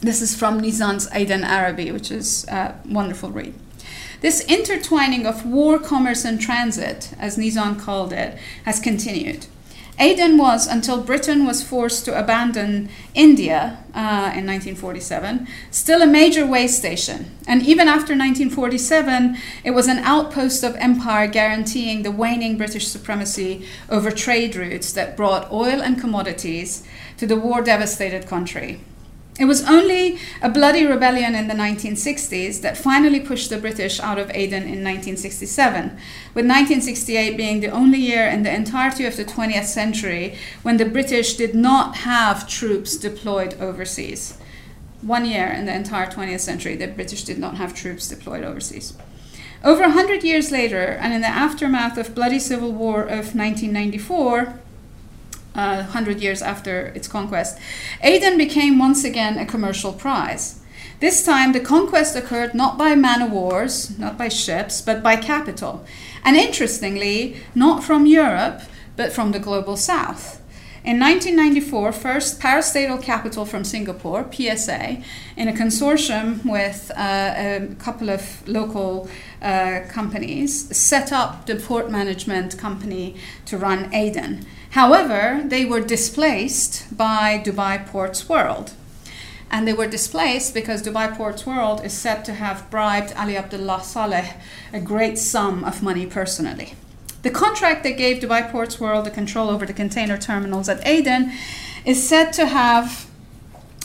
This 0.00 0.20
is 0.20 0.36
from 0.36 0.60
Nizan's 0.60 1.08
Aden 1.12 1.42
Arabie, 1.42 1.92
which 1.92 2.10
is 2.10 2.46
a 2.48 2.74
wonderful 2.86 3.30
read. 3.30 3.54
This 4.20 4.40
intertwining 4.44 5.26
of 5.26 5.44
war, 5.44 5.78
commerce, 5.78 6.24
and 6.24 6.40
transit, 6.40 7.14
as 7.18 7.36
Nizan 7.36 7.78
called 7.78 8.12
it, 8.12 8.38
has 8.64 8.80
continued. 8.80 9.46
Aden 9.98 10.36
was, 10.36 10.66
until 10.66 11.02
Britain 11.02 11.46
was 11.46 11.62
forced 11.62 12.04
to 12.04 12.18
abandon 12.18 12.90
India 13.14 13.78
uh, 13.94 14.32
in 14.36 14.44
1947, 14.46 15.48
still 15.70 16.02
a 16.02 16.06
major 16.06 16.46
way 16.46 16.66
station. 16.66 17.30
And 17.46 17.62
even 17.62 17.88
after 17.88 18.12
1947, 18.12 19.38
it 19.64 19.70
was 19.70 19.88
an 19.88 19.98
outpost 19.98 20.62
of 20.62 20.76
empire 20.76 21.26
guaranteeing 21.26 22.02
the 22.02 22.10
waning 22.10 22.58
British 22.58 22.88
supremacy 22.88 23.66
over 23.88 24.10
trade 24.10 24.54
routes 24.54 24.92
that 24.92 25.16
brought 25.16 25.50
oil 25.50 25.80
and 25.80 25.98
commodities 25.98 26.86
to 27.16 27.26
the 27.26 27.36
war 27.36 27.62
devastated 27.62 28.26
country. 28.26 28.80
It 29.38 29.44
was 29.44 29.68
only 29.68 30.18
a 30.40 30.48
bloody 30.48 30.86
rebellion 30.86 31.34
in 31.34 31.46
the 31.46 31.54
1960s 31.54 32.62
that 32.62 32.78
finally 32.78 33.20
pushed 33.20 33.50
the 33.50 33.58
British 33.58 34.00
out 34.00 34.18
of 34.18 34.30
Aden 34.30 34.62
in 34.62 34.82
1967, 34.82 35.90
with 36.32 36.46
1968 36.46 37.36
being 37.36 37.60
the 37.60 37.68
only 37.68 37.98
year 37.98 38.26
in 38.26 38.44
the 38.44 38.54
entirety 38.54 39.04
of 39.04 39.16
the 39.16 39.26
20th 39.26 39.66
century 39.66 40.36
when 40.62 40.78
the 40.78 40.86
British 40.86 41.34
did 41.34 41.54
not 41.54 41.96
have 41.96 42.48
troops 42.48 42.96
deployed 42.96 43.54
overseas. 43.60 44.38
One 45.02 45.26
year 45.26 45.48
in 45.48 45.66
the 45.66 45.74
entire 45.74 46.06
20th 46.06 46.40
century, 46.40 46.74
the 46.74 46.88
British 46.88 47.24
did 47.24 47.38
not 47.38 47.56
have 47.56 47.74
troops 47.74 48.08
deployed 48.08 48.42
overseas. 48.42 48.96
Over 49.62 49.82
a 49.82 49.90
hundred 49.90 50.24
years 50.24 50.50
later, 50.50 50.82
and 50.82 51.12
in 51.12 51.20
the 51.20 51.28
aftermath 51.28 51.98
of 51.98 52.14
bloody 52.14 52.38
civil 52.38 52.72
war 52.72 53.02
of 53.02 53.34
1994, 53.34 54.60
uh, 55.56 55.82
100 55.82 56.20
years 56.20 56.42
after 56.42 56.86
its 56.88 57.08
conquest, 57.08 57.58
Aden 58.02 58.38
became 58.38 58.78
once 58.78 59.04
again 59.04 59.38
a 59.38 59.46
commercial 59.46 59.92
prize. 59.92 60.60
This 61.00 61.24
time, 61.24 61.52
the 61.52 61.60
conquest 61.60 62.16
occurred 62.16 62.54
not 62.54 62.78
by 62.78 62.94
man 62.94 63.22
o' 63.22 63.26
wars, 63.26 63.98
not 63.98 64.16
by 64.16 64.28
ships, 64.28 64.80
but 64.80 65.02
by 65.02 65.16
capital. 65.16 65.84
And 66.24 66.36
interestingly, 66.36 67.36
not 67.54 67.84
from 67.84 68.06
Europe, 68.06 68.62
but 68.96 69.12
from 69.12 69.32
the 69.32 69.38
global 69.38 69.76
south. 69.76 70.40
In 70.86 71.00
1994, 71.00 71.92
first 71.92 72.40
parastatal 72.40 73.02
capital 73.02 73.44
from 73.44 73.64
Singapore, 73.64 74.24
PSA, 74.32 75.02
in 75.36 75.48
a 75.48 75.52
consortium 75.52 76.44
with 76.44 76.92
uh, 76.96 77.34
a 77.36 77.74
couple 77.80 78.08
of 78.08 78.46
local 78.46 79.08
uh, 79.42 79.80
companies, 79.88 80.76
set 80.76 81.12
up 81.12 81.46
the 81.46 81.56
port 81.56 81.90
management 81.90 82.56
company 82.56 83.16
to 83.46 83.58
run 83.58 83.92
Aden. 83.92 84.46
However, 84.76 85.42
they 85.42 85.64
were 85.64 85.80
displaced 85.80 86.94
by 86.94 87.42
Dubai 87.42 87.86
Ports 87.86 88.28
World. 88.28 88.72
And 89.50 89.66
they 89.66 89.72
were 89.72 89.86
displaced 89.86 90.52
because 90.52 90.82
Dubai 90.82 91.16
Ports 91.16 91.46
World 91.46 91.82
is 91.82 91.94
said 91.94 92.26
to 92.26 92.34
have 92.34 92.68
bribed 92.70 93.14
Ali 93.16 93.38
Abdullah 93.38 93.82
Saleh 93.82 94.34
a 94.74 94.80
great 94.92 95.16
sum 95.16 95.64
of 95.64 95.82
money 95.82 96.04
personally. 96.04 96.74
The 97.22 97.30
contract 97.30 97.84
that 97.84 97.96
gave 97.96 98.22
Dubai 98.22 98.52
Ports 98.52 98.78
World 98.78 99.06
the 99.06 99.10
control 99.10 99.48
over 99.48 99.64
the 99.64 99.72
container 99.72 100.18
terminals 100.18 100.68
at 100.68 100.86
Aden 100.86 101.32
is 101.86 102.06
said 102.06 102.34
to 102.34 102.44
have 102.44 103.06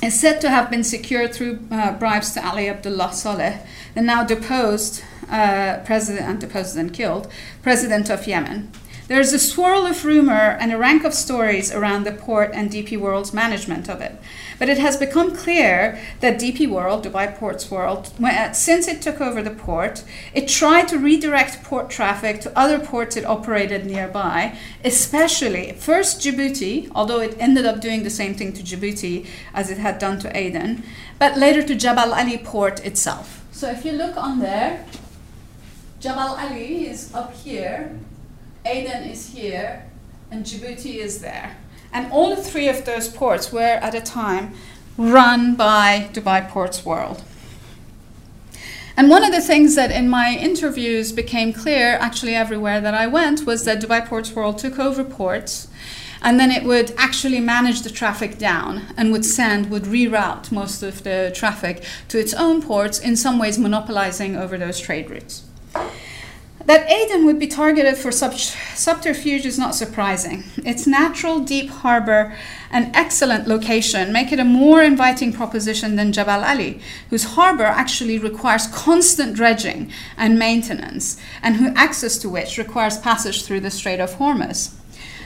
is 0.04 0.20
said 0.20 0.42
to 0.42 0.50
have 0.50 0.70
been 0.70 0.84
secured 0.84 1.34
through 1.34 1.60
uh, 1.72 1.94
bribes 1.94 2.34
to 2.34 2.46
Ali 2.46 2.68
Abdullah 2.68 3.14
Saleh, 3.14 3.66
the 3.96 4.02
now 4.02 4.26
deposed 4.26 5.04
uh, 5.30 5.78
president 5.86 6.28
and 6.28 6.42
deposed 6.42 6.76
and 6.76 6.92
killed 6.92 7.32
president 7.62 8.10
of 8.10 8.28
Yemen. 8.28 8.74
There's 9.12 9.34
a 9.34 9.40
swirl 9.40 9.86
of 9.86 10.06
rumor 10.06 10.56
and 10.62 10.72
a 10.72 10.78
rank 10.78 11.04
of 11.04 11.14
stories 11.14 11.70
around 11.70 12.06
the 12.06 12.14
port 12.14 12.52
and 12.54 12.72
DP 12.72 12.98
World's 12.98 13.34
management 13.34 13.90
of 13.90 14.00
it. 14.00 14.16
But 14.58 14.70
it 14.70 14.78
has 14.78 14.96
become 14.96 15.36
clear 15.36 16.00
that 16.22 16.40
DP 16.40 16.70
World, 16.70 17.04
Dubai 17.04 17.36
Ports 17.38 17.70
World, 17.70 18.14
uh, 18.24 18.54
since 18.54 18.88
it 18.88 19.02
took 19.02 19.20
over 19.20 19.44
the 19.44 19.52
port, 19.52 20.06
it 20.34 20.48
tried 20.48 20.88
to 20.88 20.98
redirect 20.98 21.62
port 21.62 21.90
traffic 21.90 22.40
to 22.40 22.58
other 22.58 22.80
ports 22.80 23.18
it 23.18 23.26
operated 23.26 23.86
nearby, 23.86 24.58
especially 24.86 25.74
first 25.74 26.22
Djibouti, 26.22 26.90
although 26.96 27.20
it 27.20 27.36
ended 27.38 27.66
up 27.66 27.82
doing 27.82 28.04
the 28.04 28.10
same 28.10 28.34
thing 28.34 28.54
to 28.54 28.64
Djibouti 28.64 29.28
as 29.54 29.70
it 29.70 29.78
had 29.78 30.00
done 30.00 30.20
to 30.20 30.38
Aden, 30.38 30.84
but 31.20 31.38
later 31.38 31.62
to 31.64 31.76
Jabal 31.76 32.14
Ali 32.14 32.38
port 32.38 32.80
itself. 32.86 33.44
So 33.52 33.70
if 33.70 33.84
you 33.84 33.92
look 33.92 34.16
on 34.16 34.40
there, 34.40 34.86
Jabal 36.00 36.38
Ali 36.40 36.88
is 36.88 37.14
up 37.14 37.34
here 37.34 38.00
Aden 38.66 39.10
is 39.10 39.30
here, 39.30 39.86
and 40.30 40.46
Djibouti 40.46 40.96
is 40.96 41.22
there. 41.22 41.58
And 41.94 42.12
all 42.12 42.36
three 42.36 42.70
of 42.70 42.86
those 42.86 43.10
ports 43.10 43.52
were 43.52 43.60
at 43.60 43.96
a 43.96 44.02
time 44.02 44.54
run 44.98 45.56
by 45.56 46.10
Dubai 46.14 46.48
Ports 46.48 46.86
World. 46.86 47.24
And 48.96 49.10
one 49.10 49.24
of 49.24 49.32
the 49.32 49.42
things 49.42 49.76
that 49.76 49.92
in 49.92 50.10
my 50.10 50.36
interviews 50.36 51.12
became 51.12 51.54
clear, 51.54 51.98
actually 52.00 52.36
everywhere 52.36 52.80
that 52.82 52.94
I 52.94 53.08
went, 53.08 53.46
was 53.46 53.66
that 53.66 53.82
Dubai 53.82 54.06
Ports 54.06 54.34
World 54.34 54.58
took 54.58 54.78
over 54.78 55.04
ports 55.04 55.68
and 56.22 56.40
then 56.40 56.52
it 56.52 56.64
would 56.64 56.94
actually 56.98 57.40
manage 57.40 57.82
the 57.82 57.90
traffic 57.90 58.38
down 58.38 58.84
and 58.96 59.12
would 59.12 59.26
send, 59.26 59.72
would 59.72 59.84
reroute 59.84 60.52
most 60.52 60.84
of 60.84 61.04
the 61.04 61.32
traffic 61.34 61.84
to 62.10 62.20
its 62.20 62.34
own 62.34 62.62
ports, 62.62 63.00
in 63.00 63.16
some 63.16 63.40
ways 63.40 63.58
monopolizing 63.58 64.36
over 64.36 64.56
those 64.58 64.80
trade 64.80 65.10
routes. 65.10 65.44
That 66.66 66.90
Aden 66.90 67.26
would 67.26 67.40
be 67.40 67.48
targeted 67.48 67.98
for 67.98 68.12
subterfuge 68.12 69.46
is 69.46 69.58
not 69.58 69.76
surprising. 69.76 70.44
Its 70.58 70.86
natural 70.86 71.40
deep 71.40 71.70
harbor 71.70 72.36
and 72.70 72.96
excellent 72.96 73.48
location 73.48 74.14
make 74.14 74.32
it 74.32 74.40
a 74.40 74.46
more 74.46 74.82
inviting 74.82 75.34
proposition 75.34 75.96
than 75.96 76.14
Jabal 76.14 76.44
Ali, 76.44 76.80
whose 77.10 77.36
harbor 77.36 77.66
actually 77.66 78.18
requires 78.20 78.68
constant 78.68 79.36
dredging 79.36 79.92
and 80.18 80.40
maintenance, 80.40 81.20
and 81.42 81.56
whose 81.58 81.74
access 81.76 82.18
to 82.20 82.30
which 82.30 82.58
requires 82.58 82.98
passage 82.98 83.44
through 83.44 83.62
the 83.62 83.72
Strait 83.72 84.00
of 84.00 84.16
Hormuz. 84.16 84.74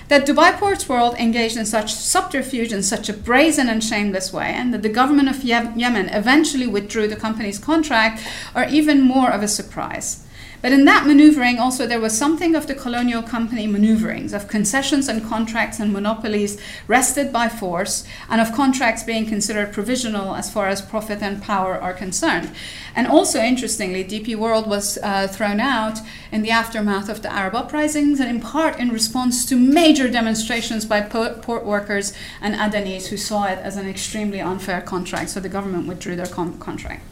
That 0.07 0.25
Dubai 0.25 0.53
Ports 0.53 0.87
World 0.87 1.15
engaged 1.15 1.57
in 1.57 1.65
such 1.65 1.93
subterfuge 1.93 2.71
in 2.71 2.81
such 2.83 3.09
a 3.09 3.13
brazen 3.13 3.67
and 3.69 3.83
shameless 3.83 4.31
way, 4.31 4.53
and 4.55 4.73
that 4.73 4.83
the 4.83 4.89
government 4.89 5.29
of 5.29 5.43
Yemen 5.43 6.09
eventually 6.09 6.67
withdrew 6.67 7.07
the 7.07 7.15
company's 7.15 7.59
contract, 7.59 8.25
are 8.55 8.69
even 8.69 9.01
more 9.01 9.31
of 9.31 9.43
a 9.43 9.47
surprise. 9.47 10.24
But 10.65 10.73
in 10.73 10.85
that 10.85 11.05
maneuvering, 11.05 11.59
also, 11.59 11.85
there 11.85 11.99
was 11.99 12.17
something 12.17 12.55
of 12.55 12.65
the 12.65 12.73
colonial 12.73 13.21
company 13.21 13.67
maneuverings, 13.67 14.33
of 14.33 14.47
concessions 14.47 15.07
and 15.07 15.23
contracts 15.23 15.79
and 15.79 15.93
monopolies 15.93 16.59
wrested 16.87 17.31
by 17.31 17.49
force, 17.49 18.03
and 18.31 18.41
of 18.41 18.51
contracts 18.51 19.03
being 19.03 19.27
considered 19.27 19.71
provisional 19.71 20.33
as 20.33 20.51
far 20.51 20.67
as 20.67 20.81
profit 20.81 21.21
and 21.21 21.43
power 21.43 21.79
are 21.79 21.93
concerned. 21.93 22.49
And 22.95 23.05
also, 23.05 23.41
interestingly, 23.41 24.03
DP 24.03 24.35
World 24.35 24.65
was 24.65 24.97
uh, 25.03 25.27
thrown 25.27 25.59
out 25.59 25.99
in 26.31 26.41
the 26.41 26.49
aftermath 26.49 27.09
of 27.09 27.21
the 27.21 27.31
Arab 27.31 27.53
uprisings, 27.53 28.19
and 28.19 28.27
in 28.27 28.41
part 28.41 28.79
in 28.79 28.89
response 28.89 29.45
to 29.45 29.55
major 29.55 30.09
demonstrations 30.09 30.83
by 30.83 31.01
port 31.01 31.63
workers 31.63 32.11
and 32.41 32.55
Adenis 32.55 33.09
who 33.09 33.17
saw 33.17 33.45
it 33.45 33.59
as 33.59 33.77
an 33.77 33.87
extremely 33.87 34.41
unfair 34.41 34.81
contract, 34.81 35.29
so 35.29 35.39
the 35.39 35.47
government 35.47 35.87
withdrew 35.87 36.15
their 36.15 36.25
con- 36.25 36.57
contract 36.57 37.03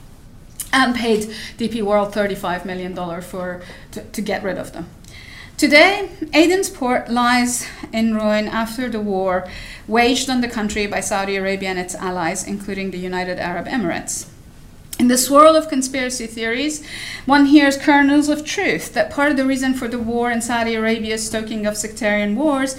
and 0.74 0.96
paid 0.96 1.30
DP 1.58 1.82
World 1.84 2.14
$35 2.14 2.66
million 2.66 2.94
for, 3.22 3.62
to, 3.92 4.04
to 4.04 4.22
get 4.22 4.44
rid 4.44 4.58
of 4.58 4.74
them. 4.74 4.90
Today, 5.56 6.10
Aden's 6.34 6.70
port 6.70 7.10
lies 7.10 7.68
in 7.94 8.16
ruin 8.16 8.48
after 8.48 8.90
the 8.90 9.00
war 9.00 9.48
waged 9.88 10.30
on 10.30 10.42
the 10.42 10.50
country 10.50 10.88
by 10.88 11.00
Saudi 11.00 11.36
Arabia 11.36 11.70
and 11.70 11.80
its 11.80 11.94
allies, 11.96 12.46
including 12.46 12.90
the 12.90 12.98
United 12.98 13.38
Arab 13.40 13.68
Emirates. 13.68 14.33
In 15.00 15.08
the 15.08 15.18
swirl 15.18 15.56
of 15.56 15.70
conspiracy 15.70 16.28
theories, 16.28 16.86
one 17.26 17.48
hears 17.48 17.78
kernels 17.78 18.30
of 18.30 18.46
truth 18.46 18.94
that 18.94 19.10
part 19.10 19.32
of 19.32 19.38
the 19.38 19.46
reason 19.46 19.74
for 19.74 19.88
the 19.88 20.00
war 20.00 20.32
in 20.32 20.42
Saudi 20.42 20.76
Arabia's 20.76 21.26
stoking 21.26 21.66
of 21.66 21.76
sectarian 21.76 22.36
wars 22.36 22.78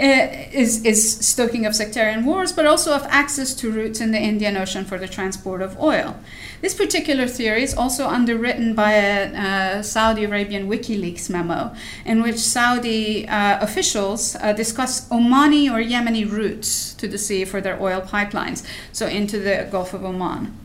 uh, 0.00 0.28
is, 0.52 0.82
is 0.84 1.18
stoking 1.18 1.66
of 1.66 1.76
sectarian 1.76 2.24
wars, 2.24 2.52
but 2.52 2.64
also 2.64 2.94
of 2.94 3.02
access 3.10 3.52
to 3.52 3.70
routes 3.70 4.00
in 4.00 4.12
the 4.12 4.18
Indian 4.18 4.56
Ocean 4.56 4.84
for 4.86 4.96
the 4.96 5.06
transport 5.06 5.60
of 5.60 5.78
oil. 5.78 6.16
This 6.62 6.72
particular 6.72 7.26
theory 7.26 7.62
is 7.62 7.74
also 7.74 8.08
underwritten 8.08 8.74
by 8.74 8.92
a, 8.92 9.78
a 9.78 9.84
Saudi 9.84 10.24
Arabian 10.24 10.68
WikiLeaks 10.70 11.28
memo 11.28 11.74
in 12.06 12.22
which 12.22 12.38
Saudi 12.38 13.28
uh, 13.28 13.62
officials 13.62 14.36
uh, 14.36 14.54
discuss 14.54 15.06
Omani 15.10 15.70
or 15.70 15.82
Yemeni 15.82 16.24
routes 16.30 16.94
to 16.94 17.06
the 17.06 17.18
sea 17.18 17.44
for 17.44 17.60
their 17.60 17.80
oil 17.80 18.00
pipelines, 18.00 18.66
so 18.92 19.06
into 19.06 19.38
the 19.38 19.68
Gulf 19.70 19.92
of 19.92 20.02
Oman. 20.02 20.56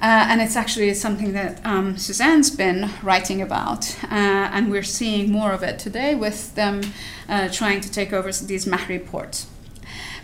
Uh, 0.00 0.26
and 0.30 0.40
it's 0.40 0.54
actually 0.54 0.94
something 0.94 1.32
that 1.32 1.60
um, 1.66 1.96
Suzanne's 1.96 2.50
been 2.50 2.88
writing 3.02 3.42
about, 3.42 3.96
uh, 4.04 4.48
and 4.54 4.70
we're 4.70 4.84
seeing 4.84 5.32
more 5.32 5.50
of 5.50 5.64
it 5.64 5.80
today 5.80 6.14
with 6.14 6.54
them 6.54 6.82
uh, 7.28 7.48
trying 7.48 7.80
to 7.80 7.90
take 7.90 8.12
over 8.12 8.30
these 8.30 8.64
Mahri 8.64 9.04
ports. 9.04 9.48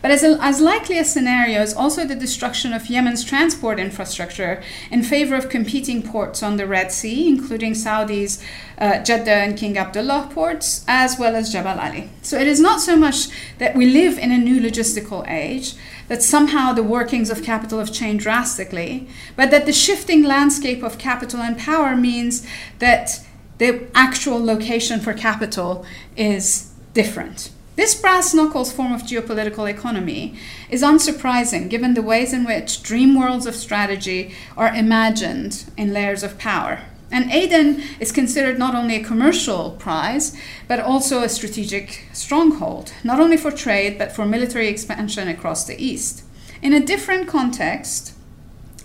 But 0.05 0.11
as, 0.11 0.23
a, 0.23 0.37
as 0.43 0.61
likely 0.61 0.99
a 0.99 1.05
scenario 1.05 1.63
is 1.63 1.73
also 1.73 2.05
the 2.05 2.15
destruction 2.15 2.75
of 2.75 2.91
Yemen's 2.91 3.25
transport 3.25 3.81
infrastructure 3.81 4.63
in 4.91 5.03
favor 5.03 5.35
of 5.35 5.49
competing 5.49 6.03
ports 6.03 6.43
on 6.43 6.59
the 6.59 6.67
Red 6.67 6.93
Sea, 6.93 7.27
including 7.27 7.75
Saudi's 7.75 8.39
uh, 8.77 9.03
Jeddah 9.03 9.31
and 9.31 9.57
King 9.57 9.79
Abdullah 9.79 10.29
ports, 10.31 10.85
as 10.87 11.19
well 11.19 11.35
as 11.35 11.51
Jebel 11.51 11.81
Ali. 11.81 12.11
So 12.21 12.39
it 12.39 12.47
is 12.47 12.61
not 12.61 12.83
so 12.83 12.97
much 12.97 13.29
that 13.57 13.75
we 13.75 13.87
live 13.87 14.19
in 14.19 14.31
a 14.31 14.37
new 14.37 14.61
logistical 14.61 15.27
age, 15.27 15.75
that 16.09 16.23
somehow 16.23 16.75
the 16.75 16.83
workings 16.83 17.31
of 17.31 17.43
capital 17.43 17.79
have 17.79 17.91
changed 17.91 18.25
drastically, 18.25 19.09
but 19.37 19.51
that 19.53 19.65
the 19.65 19.73
shifting 19.73 20.23
landscape 20.23 20.83
of 20.83 20.99
capital 20.99 21.41
and 21.41 21.57
power 21.57 21.97
means 21.97 22.47
that 22.79 23.25
the 23.57 23.87
actual 23.95 24.45
location 24.45 25.01
for 25.01 25.15
capital 25.15 25.87
is 26.15 26.75
different. 26.93 27.53
This 27.77 27.95
brass 27.97 28.33
knuckles 28.33 28.73
form 28.73 28.93
of 28.93 29.03
geopolitical 29.03 29.69
economy 29.69 30.37
is 30.71 30.83
unsurprising 30.83 31.69
given 31.69 31.95
the 31.95 32.03
ways 32.03 32.33
in 32.33 32.45
which 32.45 32.83
dream 32.85 33.19
worlds 33.19 33.47
of 33.47 33.57
strategy 33.57 34.33
are 34.57 34.73
imagined 34.73 35.65
in 35.77 35.93
layers 35.93 36.23
of 36.23 36.39
power. 36.39 36.83
And 37.11 37.31
Aden 37.33 37.83
is 37.99 38.13
considered 38.13 38.59
not 38.59 38.75
only 38.77 38.97
a 38.97 39.05
commercial 39.05 39.73
prize, 39.73 40.37
but 40.69 40.79
also 40.81 41.23
a 41.23 41.29
strategic 41.29 42.07
stronghold, 42.13 42.93
not 43.03 43.21
only 43.21 43.37
for 43.37 43.51
trade, 43.51 43.99
but 43.99 44.13
for 44.13 44.25
military 44.25 44.69
expansion 44.69 45.27
across 45.29 45.65
the 45.65 45.81
East. 45.85 46.23
In 46.63 46.73
a 46.73 46.85
different 46.85 47.29
context, 47.29 48.15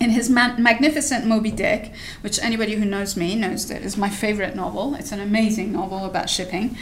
in 0.00 0.10
his 0.10 0.28
ma- 0.28 0.56
magnificent 0.58 1.26
Moby 1.26 1.50
Dick, 1.50 1.92
which 2.22 2.38
anybody 2.40 2.74
who 2.74 2.84
knows 2.84 3.16
me 3.16 3.36
knows 3.36 3.68
that 3.68 3.82
is 3.82 3.96
my 3.96 4.08
favorite 4.08 4.56
novel, 4.56 4.94
it's 4.94 5.12
an 5.12 5.20
amazing 5.20 5.72
novel 5.72 6.04
about 6.04 6.30
shipping. 6.30 6.76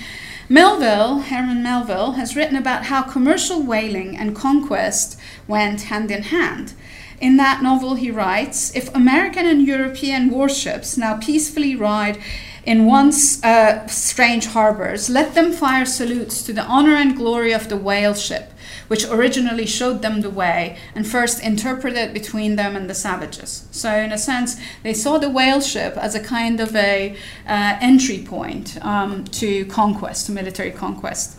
Melville, 0.51 1.19
Herman 1.21 1.63
Melville, 1.63 2.13
has 2.13 2.35
written 2.35 2.57
about 2.57 2.85
how 2.85 3.03
commercial 3.03 3.63
whaling 3.63 4.17
and 4.17 4.35
conquest 4.35 5.19
went 5.47 5.83
hand 5.83 6.11
in 6.11 6.23
hand. 6.23 6.73
In 7.21 7.37
that 7.37 7.63
novel, 7.63 7.97
he 7.97 8.11
writes 8.11 8.75
If 8.75 8.95
American 8.95 9.45
and 9.45 9.67
European 9.67 10.31
warships 10.31 10.97
now 10.97 11.19
peacefully 11.19 11.77
ride 11.77 12.19
in 12.65 12.87
once 12.87 13.45
uh, 13.45 13.87
strange 13.89 14.47
harbors, 14.47 15.11
let 15.11 15.35
them 15.35 15.53
fire 15.53 15.85
salutes 15.85 16.43
to 16.45 16.55
the 16.55 16.65
honor 16.65 16.95
and 16.95 17.15
glory 17.15 17.53
of 17.53 17.69
the 17.69 17.77
whale 17.77 18.15
ship 18.15 18.51
which 18.89 19.07
originally 19.07 19.67
showed 19.67 20.03
them 20.03 20.21
the 20.21 20.31
way 20.31 20.77
and 20.95 21.07
first 21.07 21.43
interpreted 21.43 22.13
between 22.13 22.57
them 22.57 22.75
and 22.75 22.91
the 22.91 22.95
savages. 22.95 23.69
So, 23.71 23.95
in 23.95 24.13
a 24.13 24.19
sense, 24.19 24.57
they 24.83 24.95
saw 24.95 25.19
the 25.19 25.31
whale 25.31 25.61
ship 25.61 25.97
as 25.97 26.15
a 26.15 26.21
kind 26.21 26.61
of 26.61 26.75
a 26.75 27.17
uh, 27.47 27.79
entry 27.81 28.19
point 28.19 28.85
um, 28.85 29.25
to 29.25 29.65
conquest, 29.67 30.27
to 30.27 30.33
military 30.33 30.73
conquest. 30.73 31.39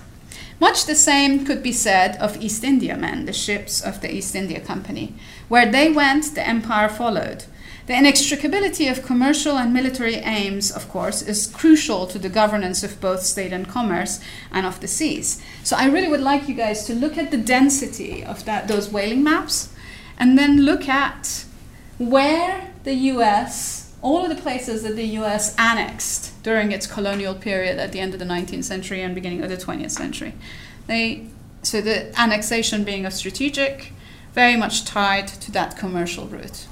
Much 0.60 0.86
the 0.86 0.96
same 0.96 1.46
could 1.46 1.64
be 1.64 1.72
said 1.72 2.18
of 2.18 2.42
East 2.42 2.64
India 2.64 2.98
men, 2.98 3.26
the 3.26 3.34
ships 3.34 3.82
of 3.82 4.02
the 4.02 4.14
East 4.14 4.36
India 4.36 4.60
Company. 4.60 5.14
Where 5.48 5.72
they 5.72 5.90
went, 5.90 6.36
the 6.36 6.46
empire 6.46 6.90
followed. 6.90 7.46
The 7.90 7.96
inextricability 7.96 8.92
of 8.92 9.04
commercial 9.04 9.58
and 9.58 9.74
military 9.74 10.18
aims, 10.18 10.70
of 10.70 10.88
course, 10.90 11.24
is 11.24 11.48
crucial 11.48 12.06
to 12.06 12.20
the 12.20 12.30
governance 12.30 12.84
of 12.84 13.02
both 13.02 13.24
state 13.24 13.52
and 13.52 13.68
commerce 13.68 14.20
and 14.52 14.68
of 14.68 14.80
the 14.80 14.88
seas. 14.88 15.42
So 15.64 15.76
I 15.76 15.88
really 15.88 16.08
would 16.08 16.22
like 16.22 16.48
you 16.48 16.54
guys 16.54 16.86
to 16.86 16.94
look 16.94 17.18
at 17.18 17.32
the 17.32 17.38
density 17.38 18.24
of 18.24 18.46
that, 18.46 18.68
those 18.68 18.90
whaling 18.90 19.24
maps 19.24 19.74
and 20.20 20.38
then 20.38 20.62
look 20.62 20.88
at 20.88 21.46
where 21.98 22.70
the 22.84 22.94
US, 22.94 23.92
all 24.04 24.24
of 24.24 24.30
the 24.30 24.40
places 24.40 24.84
that 24.84 24.96
the 24.96 25.18
US 25.22 25.56
annexed 25.58 26.44
during 26.44 26.72
its 26.72 26.86
colonial 26.86 27.34
period 27.34 27.80
at 27.80 27.92
the 27.92 28.00
end 28.00 28.14
of 28.14 28.20
the 28.20 28.26
19th 28.26 28.66
century 28.66 29.02
and 29.02 29.16
beginning 29.16 29.42
of 29.42 29.50
the 29.50 29.58
20th 29.58 29.90
century. 29.90 30.36
They, 30.86 31.26
so 31.64 31.82
the 31.82 32.14
annexation 32.22 32.84
being 32.84 33.08
a 33.08 33.10
strategic, 33.10 33.94
very 34.36 34.56
much 34.56 34.86
tied 34.86 35.28
to 35.28 35.52
that 35.54 35.76
commercial 35.76 36.28
route. 36.28 36.68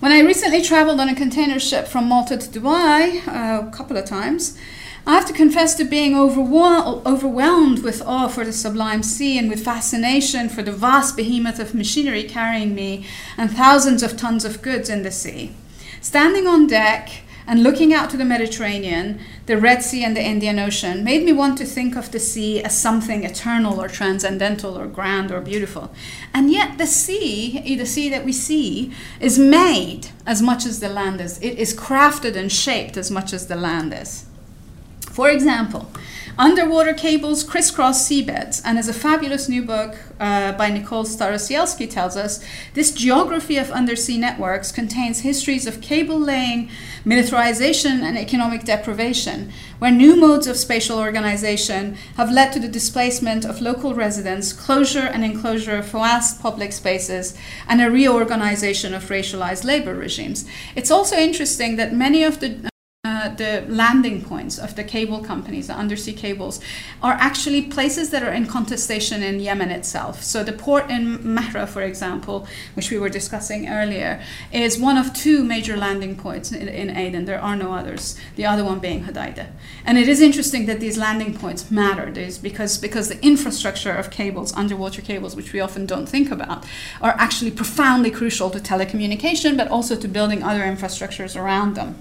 When 0.00 0.12
I 0.12 0.20
recently 0.20 0.60
traveled 0.60 1.00
on 1.00 1.08
a 1.08 1.14
container 1.14 1.58
ship 1.58 1.86
from 1.86 2.08
Malta 2.08 2.36
to 2.36 2.48
Dubai, 2.48 3.26
uh, 3.26 3.66
a 3.66 3.70
couple 3.70 3.96
of 3.96 4.04
times, 4.04 4.58
I 5.06 5.14
have 5.14 5.26
to 5.26 5.32
confess 5.32 5.74
to 5.76 5.84
being 5.84 6.16
overwhelmed 6.16 7.82
with 7.84 8.02
awe 8.02 8.28
for 8.28 8.44
the 8.44 8.52
sublime 8.52 9.02
sea 9.02 9.38
and 9.38 9.48
with 9.48 9.64
fascination 9.64 10.48
for 10.48 10.62
the 10.62 10.72
vast 10.72 11.16
behemoth 11.16 11.58
of 11.58 11.74
machinery 11.74 12.24
carrying 12.24 12.74
me 12.74 13.06
and 13.36 13.50
thousands 13.50 14.02
of 14.02 14.16
tons 14.16 14.44
of 14.44 14.62
goods 14.62 14.88
in 14.90 15.02
the 15.02 15.10
sea. 15.10 15.52
Standing 16.00 16.46
on 16.46 16.66
deck, 16.66 17.22
and 17.46 17.62
looking 17.62 17.92
out 17.92 18.10
to 18.10 18.16
the 18.16 18.24
Mediterranean, 18.24 19.20
the 19.46 19.58
Red 19.58 19.82
Sea, 19.82 20.04
and 20.04 20.16
the 20.16 20.22
Indian 20.22 20.58
Ocean 20.58 21.04
made 21.04 21.24
me 21.24 21.32
want 21.32 21.58
to 21.58 21.64
think 21.64 21.96
of 21.96 22.10
the 22.10 22.18
sea 22.18 22.62
as 22.62 22.78
something 22.78 23.24
eternal 23.24 23.80
or 23.80 23.88
transcendental 23.88 24.78
or 24.78 24.86
grand 24.86 25.30
or 25.30 25.40
beautiful. 25.40 25.92
And 26.32 26.50
yet, 26.50 26.78
the 26.78 26.86
sea, 26.86 27.60
eh, 27.64 27.76
the 27.76 27.86
sea 27.86 28.08
that 28.08 28.24
we 28.24 28.32
see, 28.32 28.92
is 29.20 29.38
made 29.38 30.08
as 30.26 30.40
much 30.40 30.64
as 30.64 30.80
the 30.80 30.88
land 30.88 31.20
is. 31.20 31.38
It 31.40 31.58
is 31.58 31.74
crafted 31.74 32.36
and 32.36 32.50
shaped 32.50 32.96
as 32.96 33.10
much 33.10 33.32
as 33.32 33.46
the 33.46 33.56
land 33.56 33.92
is. 33.92 34.24
For 35.10 35.28
example, 35.30 35.90
Underwater 36.36 36.94
Cables 36.94 37.44
Crisscross 37.44 38.08
Seabeds, 38.08 38.60
and 38.64 38.76
as 38.76 38.88
a 38.88 38.92
fabulous 38.92 39.48
new 39.48 39.62
book 39.62 39.94
uh, 40.18 40.50
by 40.52 40.68
Nicole 40.68 41.04
Starosielski 41.04 41.88
tells 41.88 42.16
us, 42.16 42.44
this 42.74 42.90
geography 42.90 43.56
of 43.56 43.70
undersea 43.70 44.18
networks 44.18 44.72
contains 44.72 45.20
histories 45.20 45.64
of 45.64 45.80
cable 45.80 46.18
laying, 46.18 46.68
militarization, 47.04 48.02
and 48.02 48.18
economic 48.18 48.64
deprivation, 48.64 49.52
where 49.78 49.92
new 49.92 50.16
modes 50.16 50.48
of 50.48 50.56
spatial 50.56 50.98
organization 50.98 51.96
have 52.16 52.32
led 52.32 52.52
to 52.52 52.58
the 52.58 52.66
displacement 52.66 53.44
of 53.44 53.60
local 53.60 53.94
residents, 53.94 54.52
closure 54.52 55.06
and 55.06 55.24
enclosure 55.24 55.76
of 55.76 55.86
vast 55.86 56.42
public 56.42 56.72
spaces, 56.72 57.38
and 57.68 57.80
a 57.80 57.88
reorganization 57.88 58.92
of 58.92 59.04
racialized 59.04 59.64
labor 59.64 59.94
regimes. 59.94 60.44
It's 60.74 60.90
also 60.90 61.14
interesting 61.14 61.76
that 61.76 61.94
many 61.94 62.24
of 62.24 62.40
the 62.40 62.68
Uh, 63.06 63.28
the 63.34 63.62
landing 63.68 64.24
points 64.24 64.58
of 64.58 64.76
the 64.76 64.82
cable 64.82 65.22
companies, 65.22 65.66
the 65.66 65.74
undersea 65.74 66.14
cables, 66.14 66.58
are 67.02 67.12
actually 67.12 67.60
places 67.60 68.08
that 68.08 68.22
are 68.22 68.32
in 68.32 68.46
contestation 68.46 69.22
in 69.22 69.38
Yemen 69.40 69.70
itself. 69.70 70.22
So 70.22 70.42
the 70.42 70.54
port 70.54 70.88
in 70.88 71.18
Mahra, 71.22 71.66
for 71.66 71.82
example, 71.82 72.46
which 72.72 72.90
we 72.90 72.98
were 72.98 73.10
discussing 73.10 73.68
earlier, 73.68 74.22
is 74.50 74.78
one 74.78 74.96
of 74.96 75.12
two 75.12 75.44
major 75.44 75.76
landing 75.76 76.16
points 76.16 76.50
in, 76.50 76.66
in 76.66 76.96
Aden. 76.96 77.26
There 77.26 77.38
are 77.38 77.56
no 77.56 77.74
others. 77.74 78.18
The 78.36 78.46
other 78.46 78.64
one 78.64 78.78
being 78.78 79.04
Hodeidah. 79.04 79.48
And 79.84 79.98
it 79.98 80.08
is 80.08 80.22
interesting 80.22 80.64
that 80.64 80.80
these 80.80 80.96
landing 80.96 81.36
points 81.36 81.70
matter. 81.70 82.10
Because 82.40 82.78
because 82.78 83.10
the 83.10 83.22
infrastructure 83.22 83.92
of 83.92 84.10
cables, 84.10 84.54
underwater 84.54 85.02
cables, 85.02 85.36
which 85.36 85.52
we 85.52 85.60
often 85.60 85.84
don't 85.84 86.08
think 86.08 86.30
about, 86.30 86.64
are 87.02 87.14
actually 87.18 87.50
profoundly 87.50 88.10
crucial 88.10 88.48
to 88.48 88.58
telecommunication, 88.58 89.58
but 89.58 89.68
also 89.68 89.94
to 89.94 90.08
building 90.08 90.42
other 90.42 90.62
infrastructures 90.62 91.38
around 91.38 91.74
them. 91.74 91.96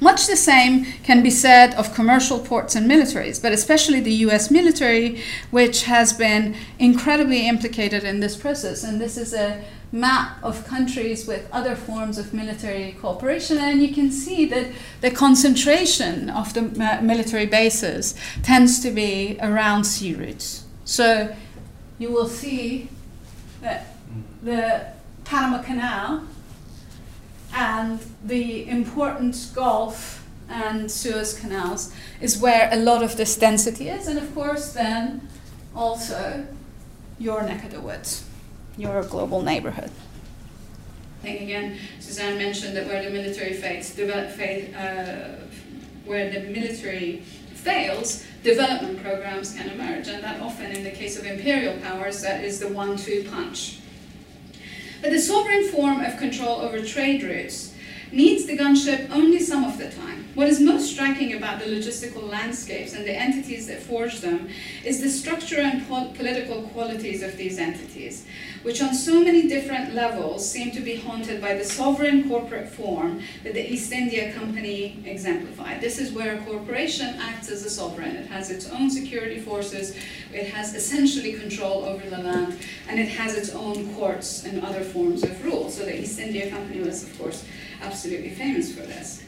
Much 0.00 0.26
the 0.26 0.36
same 0.36 0.84
can 1.02 1.22
be 1.22 1.30
said 1.30 1.74
of 1.74 1.94
commercial 1.94 2.38
ports 2.38 2.76
and 2.76 2.88
militaries, 2.88 3.42
but 3.42 3.52
especially 3.52 4.00
the 4.00 4.12
US 4.26 4.50
military, 4.50 5.20
which 5.50 5.84
has 5.84 6.12
been 6.12 6.54
incredibly 6.78 7.48
implicated 7.48 8.04
in 8.04 8.20
this 8.20 8.36
process. 8.36 8.84
And 8.84 9.00
this 9.00 9.16
is 9.16 9.34
a 9.34 9.62
map 9.90 10.38
of 10.42 10.66
countries 10.66 11.26
with 11.26 11.48
other 11.50 11.74
forms 11.74 12.18
of 12.18 12.32
military 12.34 12.92
cooperation, 13.00 13.58
and 13.58 13.82
you 13.82 13.92
can 13.92 14.10
see 14.10 14.44
that 14.46 14.70
the 15.00 15.10
concentration 15.10 16.30
of 16.30 16.52
the 16.54 16.60
uh, 16.60 17.02
military 17.02 17.46
bases 17.46 18.14
tends 18.42 18.80
to 18.80 18.90
be 18.90 19.38
around 19.40 19.84
sea 19.84 20.14
routes. 20.14 20.64
So 20.84 21.34
you 21.98 22.12
will 22.12 22.28
see 22.28 22.88
that 23.62 23.96
the 24.42 24.86
Panama 25.24 25.62
Canal 25.62 26.22
and 27.52 28.00
the 28.24 28.68
important 28.68 29.50
Gulf 29.54 30.26
and 30.48 30.90
Suez 30.90 31.38
canals 31.38 31.92
is 32.20 32.38
where 32.38 32.68
a 32.72 32.76
lot 32.76 33.02
of 33.02 33.16
this 33.16 33.36
density 33.36 33.88
is, 33.88 34.08
and 34.08 34.18
of 34.18 34.34
course, 34.34 34.72
then 34.72 35.28
also 35.74 36.46
your 37.18 37.42
neck 37.42 37.64
of 37.64 37.72
the 37.72 37.80
woods, 37.80 38.24
your 38.76 39.02
global 39.02 39.42
neighborhood. 39.42 39.90
I 41.18 41.22
think 41.22 41.40
again, 41.42 41.78
Suzanne 42.00 42.38
mentioned 42.38 42.76
that 42.76 42.86
where 42.86 43.02
the 43.02 43.10
military 43.10 43.54
faith, 43.54 43.96
develop, 43.96 44.30
faith, 44.30 44.74
uh, 44.76 45.44
where 46.04 46.30
the 46.30 46.40
military 46.48 47.22
fails, 47.54 48.24
development 48.44 49.02
programs 49.02 49.52
can 49.52 49.68
emerge, 49.68 50.06
and 50.08 50.22
that 50.22 50.40
often, 50.40 50.70
in 50.70 50.84
the 50.84 50.92
case 50.92 51.18
of 51.18 51.26
imperial 51.26 51.76
powers, 51.78 52.22
that 52.22 52.44
is 52.44 52.60
the 52.60 52.68
one-two 52.68 53.26
punch. 53.30 53.80
But 55.00 55.10
the 55.10 55.20
sovereign 55.20 55.68
form 55.68 56.00
of 56.00 56.16
control 56.18 56.56
over 56.60 56.82
trade 56.82 57.22
routes 57.22 57.67
needs 58.12 58.46
the 58.46 58.56
gunship 58.56 59.10
only 59.10 59.40
some 59.40 59.64
of 59.64 59.78
the 59.78 59.90
time. 59.90 60.18
What 60.34 60.48
is 60.48 60.60
most 60.60 60.92
striking 60.92 61.34
about 61.34 61.58
the 61.58 61.66
logistical 61.66 62.28
landscapes 62.28 62.92
and 62.94 63.04
the 63.04 63.12
entities 63.12 63.66
that 63.66 63.82
forge 63.82 64.20
them 64.20 64.48
is 64.84 65.00
the 65.00 65.08
structure 65.08 65.60
and 65.60 65.86
po 65.88 66.12
political 66.14 66.62
qualities 66.74 67.24
of 67.24 67.36
these 67.36 67.58
entities, 67.58 68.24
which 68.62 68.80
on 68.80 68.94
so 68.94 69.20
many 69.20 69.48
different 69.48 69.94
levels 69.94 70.48
seem 70.48 70.70
to 70.70 70.80
be 70.80 70.94
haunted 70.94 71.40
by 71.40 71.54
the 71.54 71.64
sovereign 71.64 72.28
corporate 72.28 72.68
form 72.68 73.20
that 73.42 73.54
the 73.54 73.72
East 73.72 73.90
India 73.90 74.32
Company 74.32 75.02
exemplified. 75.04 75.80
This 75.80 75.98
is 75.98 76.12
where 76.12 76.36
a 76.36 76.44
corporation 76.44 77.16
acts 77.18 77.50
as 77.50 77.64
a 77.64 77.70
sovereign. 77.70 78.14
It 78.14 78.26
has 78.26 78.50
its 78.50 78.70
own 78.70 78.90
security 78.90 79.40
forces, 79.40 79.96
it 80.32 80.46
has 80.50 80.72
essentially 80.72 81.32
control 81.32 81.84
over 81.84 82.08
the 82.08 82.18
land, 82.18 82.58
and 82.88 83.00
it 83.00 83.08
has 83.08 83.34
its 83.34 83.50
own 83.50 83.92
courts 83.96 84.44
and 84.44 84.62
other 84.62 84.84
forms 84.84 85.24
of 85.24 85.44
rule. 85.44 85.68
So 85.68 85.84
the 85.84 86.00
East 86.00 86.20
India 86.20 86.48
Company 86.48 86.80
was, 86.80 87.02
of 87.02 87.18
course, 87.18 87.44
absolutely 87.82 88.30
famous 88.30 88.74
for 88.74 88.82
this. 88.82 89.22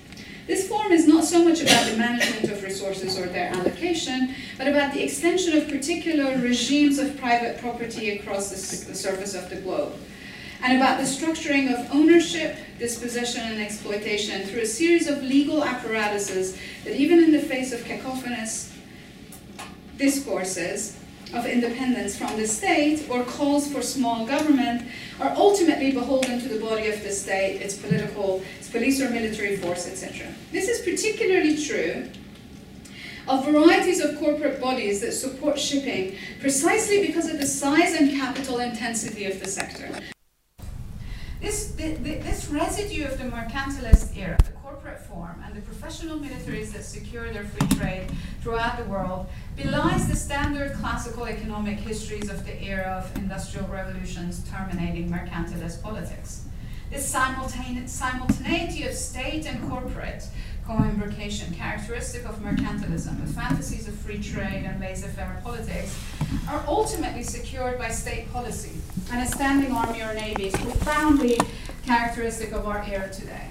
This 0.47 0.69
form 0.69 0.91
is 0.91 1.07
not 1.07 1.25
so 1.25 1.45
much 1.45 1.63
about 1.63 1.89
the 1.89 1.97
management 1.97 2.51
of 2.51 2.63
resources 2.63 3.19
or 3.19 3.27
their 3.27 3.51
allocation, 3.51 4.35
but 4.59 4.67
about 4.67 4.93
the 4.93 5.03
extension 5.03 5.57
of 5.57 5.69
particular 5.69 6.37
regimes 6.39 6.99
of 6.99 7.17
private 7.19 7.61
property 7.61 8.19
across 8.19 8.51
the, 8.51 8.87
the 8.89 8.95
surface 8.95 9.35
of 9.35 9.49
the 9.49 9.57
globe, 9.57 9.93
and 10.63 10.77
about 10.77 10.99
the 10.99 11.05
structuring 11.05 11.73
of 11.73 11.95
ownership, 11.95 12.57
dispossession, 12.79 13.43
and 13.43 13.61
exploitation 13.61 14.43
through 14.47 14.63
a 14.63 14.67
series 14.67 15.07
of 15.07 15.23
legal 15.23 15.63
apparatuses 15.63 16.59
that, 16.85 16.97
even 16.97 17.23
in 17.23 17.31
the 17.31 17.41
face 17.41 17.73
of 17.73 17.85
cacophonous 17.85 18.73
discourses, 19.97 21.00
of 21.35 21.47
independence 21.47 22.16
from 22.16 22.37
the 22.37 22.47
state 22.47 23.09
or 23.09 23.23
calls 23.25 23.73
for 23.73 23.83
small 23.83 24.27
government 24.27 24.83
are 25.21 25.31
ultimately 25.31 25.93
beholden 25.93 26.40
to 26.40 26.49
the 26.49 26.59
body 26.59 26.88
of 26.88 27.03
the 27.03 27.11
state, 27.11 27.61
its 27.61 27.77
political, 27.77 28.43
its 28.59 28.69
police 28.69 29.01
or 29.01 29.11
military 29.11 29.57
force, 29.57 29.87
etc. 29.87 30.27
This 30.53 30.69
is 30.69 30.81
particularly 30.81 31.62
true 31.62 32.11
of 33.29 33.45
varieties 33.45 34.01
of 34.01 34.19
corporate 34.19 34.61
bodies 34.61 35.01
that 35.01 35.12
support 35.12 35.59
shipping 35.59 36.16
precisely 36.40 37.07
because 37.07 37.29
of 37.29 37.38
the 37.38 37.47
size 37.47 37.95
and 37.95 38.11
capital 38.11 38.59
intensity 38.59 39.27
of 39.27 39.38
the 39.40 39.49
sector. 39.49 39.88
This, 41.40 41.73
this 41.77 42.49
residue 42.49 43.07
of 43.07 43.19
the 43.19 43.25
mercantilist 43.25 44.16
era, 44.16 44.37
the 45.11 45.16
corporate 45.16 45.37
form, 45.37 45.44
and 45.46 45.55
the 45.55 45.61
professional 45.62 46.18
militaries 46.18 46.73
that 46.73 46.85
secure 46.85 47.33
their 47.33 47.44
free 47.44 47.79
trade 47.79 48.07
throughout 48.42 48.79
the 48.79 48.85
world 48.85 49.27
belies 49.57 50.09
the 50.09 50.16
standard 50.16 50.73
classical 50.75 51.27
economic 51.27 51.79
histories 51.79 52.31
of 52.31 52.44
the 52.46 52.62
era 52.62 53.03
of 53.05 53.16
industrial 53.16 53.66
revolutions 53.68 54.49
terminating 54.51 55.11
mercantilist 55.11 55.83
politics. 55.83 56.44
This 56.90 57.07
simultaneity 57.07 58.85
of 58.85 58.94
state 58.94 59.46
and 59.46 59.70
corporate 59.70 60.27
co-imbrication, 60.66 61.55
characteristic 61.55 62.25
of 62.25 62.37
mercantilism, 62.40 63.20
the 63.25 63.33
fantasies 63.33 63.88
of 63.88 63.94
free 63.94 64.20
trade 64.20 64.64
and 64.64 64.81
laissez-faire 64.81 65.40
politics, 65.42 65.96
are 66.49 66.64
ultimately 66.66 67.23
secured 67.23 67.79
by 67.79 67.88
state 67.88 68.33
policy 68.33 68.81
and 69.12 69.20
a 69.23 69.27
standing 69.27 69.73
army 69.73 70.03
or 70.03 70.14
navy 70.14 70.46
is 70.46 70.55
profoundly 70.55 71.38
characteristic 71.85 72.53
of 72.53 72.66
our 72.66 72.85
era 72.85 73.09
today. 73.11 73.46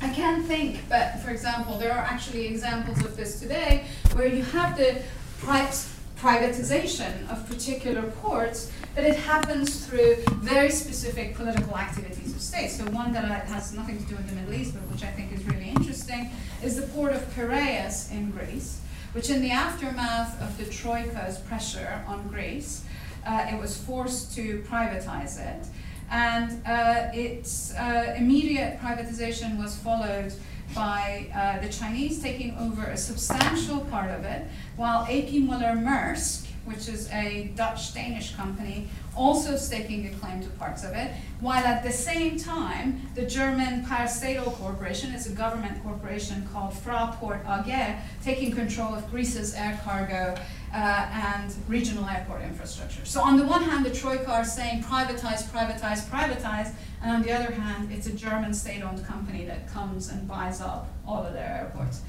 I 0.00 0.08
can't 0.10 0.44
think, 0.46 0.88
but 0.88 1.18
for 1.20 1.30
example, 1.30 1.76
there 1.78 1.92
are 1.92 1.98
actually 1.98 2.46
examples 2.46 3.04
of 3.04 3.16
this 3.16 3.40
today 3.40 3.84
where 4.12 4.28
you 4.28 4.44
have 4.44 4.76
the 4.76 5.02
privatization 5.40 7.28
of 7.28 7.48
particular 7.48 8.02
ports, 8.02 8.70
but 8.94 9.04
it 9.04 9.16
happens 9.16 9.86
through 9.86 10.16
very 10.36 10.70
specific 10.70 11.34
political 11.34 11.76
activities 11.76 12.32
of 12.32 12.40
states. 12.40 12.78
So 12.78 12.84
one 12.90 13.12
that 13.12 13.24
has 13.46 13.72
nothing 13.72 13.98
to 13.98 14.04
do 14.04 14.14
with 14.16 14.28
the 14.28 14.36
Middle 14.36 14.54
East, 14.54 14.74
but 14.74 14.82
which 14.92 15.02
I 15.02 15.10
think 15.10 15.32
is 15.32 15.44
really 15.46 15.70
interesting, 15.70 16.30
is 16.62 16.76
the 16.76 16.86
port 16.88 17.12
of 17.12 17.22
Piraeus 17.34 18.12
in 18.12 18.30
Greece, 18.30 18.80
which 19.12 19.30
in 19.30 19.40
the 19.40 19.50
aftermath 19.50 20.40
of 20.40 20.56
the 20.58 20.64
Troika's 20.64 21.38
pressure 21.38 22.04
on 22.06 22.28
Greece, 22.28 22.84
uh, 23.26 23.46
it 23.52 23.58
was 23.58 23.76
forced 23.76 24.34
to 24.36 24.62
privatize 24.68 25.38
it. 25.38 25.66
And 26.10 26.62
uh, 26.66 27.08
its 27.12 27.74
uh, 27.74 28.14
immediate 28.16 28.80
privatization 28.80 29.58
was 29.58 29.76
followed 29.76 30.32
by 30.74 31.28
uh, 31.34 31.60
the 31.60 31.68
Chinese 31.72 32.22
taking 32.22 32.56
over 32.58 32.82
a 32.84 32.96
substantial 32.96 33.80
part 33.86 34.10
of 34.10 34.24
it, 34.24 34.46
while 34.76 35.06
A.P. 35.08 35.40
Muller 35.40 35.74
Maersk, 35.76 36.46
which 36.64 36.88
is 36.88 37.10
a 37.10 37.50
Dutch 37.56 37.94
Danish 37.94 38.34
company, 38.34 38.88
also 39.16 39.56
staking 39.56 40.06
a 40.06 40.10
claim 40.18 40.42
to 40.42 40.48
parts 40.50 40.84
of 40.84 40.92
it, 40.92 41.10
while 41.40 41.64
at 41.64 41.82
the 41.82 41.90
same 41.90 42.38
time, 42.38 43.00
the 43.14 43.24
German 43.24 43.84
Parastatal 43.84 44.52
Corporation, 44.52 45.14
it's 45.14 45.26
a 45.26 45.32
government 45.32 45.82
corporation 45.82 46.46
called 46.52 46.74
Fraport 46.74 47.42
AG, 47.48 47.96
taking 48.22 48.52
control 48.52 48.94
of 48.94 49.10
Greece's 49.10 49.54
air 49.54 49.80
cargo 49.82 50.36
and 50.72 51.54
regional 51.66 52.04
airport 52.08 52.42
infrastructure. 52.42 53.04
So 53.04 53.20
on 53.20 53.36
the 53.36 53.44
one 53.44 53.62
hand, 53.62 53.84
the 53.84 53.90
Troika 53.90 54.30
are 54.30 54.44
saying 54.44 54.82
privatize, 54.82 55.44
privatize, 55.44 56.06
privatize, 56.08 56.74
and 57.02 57.10
on 57.10 57.22
the 57.22 57.32
other 57.32 57.52
hand, 57.52 57.90
it's 57.92 58.06
a 58.06 58.12
German 58.12 58.52
state-owned 58.52 59.04
company 59.04 59.44
that 59.44 59.68
comes 59.68 60.10
and 60.10 60.26
buys 60.28 60.60
up 60.60 60.88
all 61.06 61.24
of 61.24 61.32
their 61.32 61.48
airports. 61.48 62.02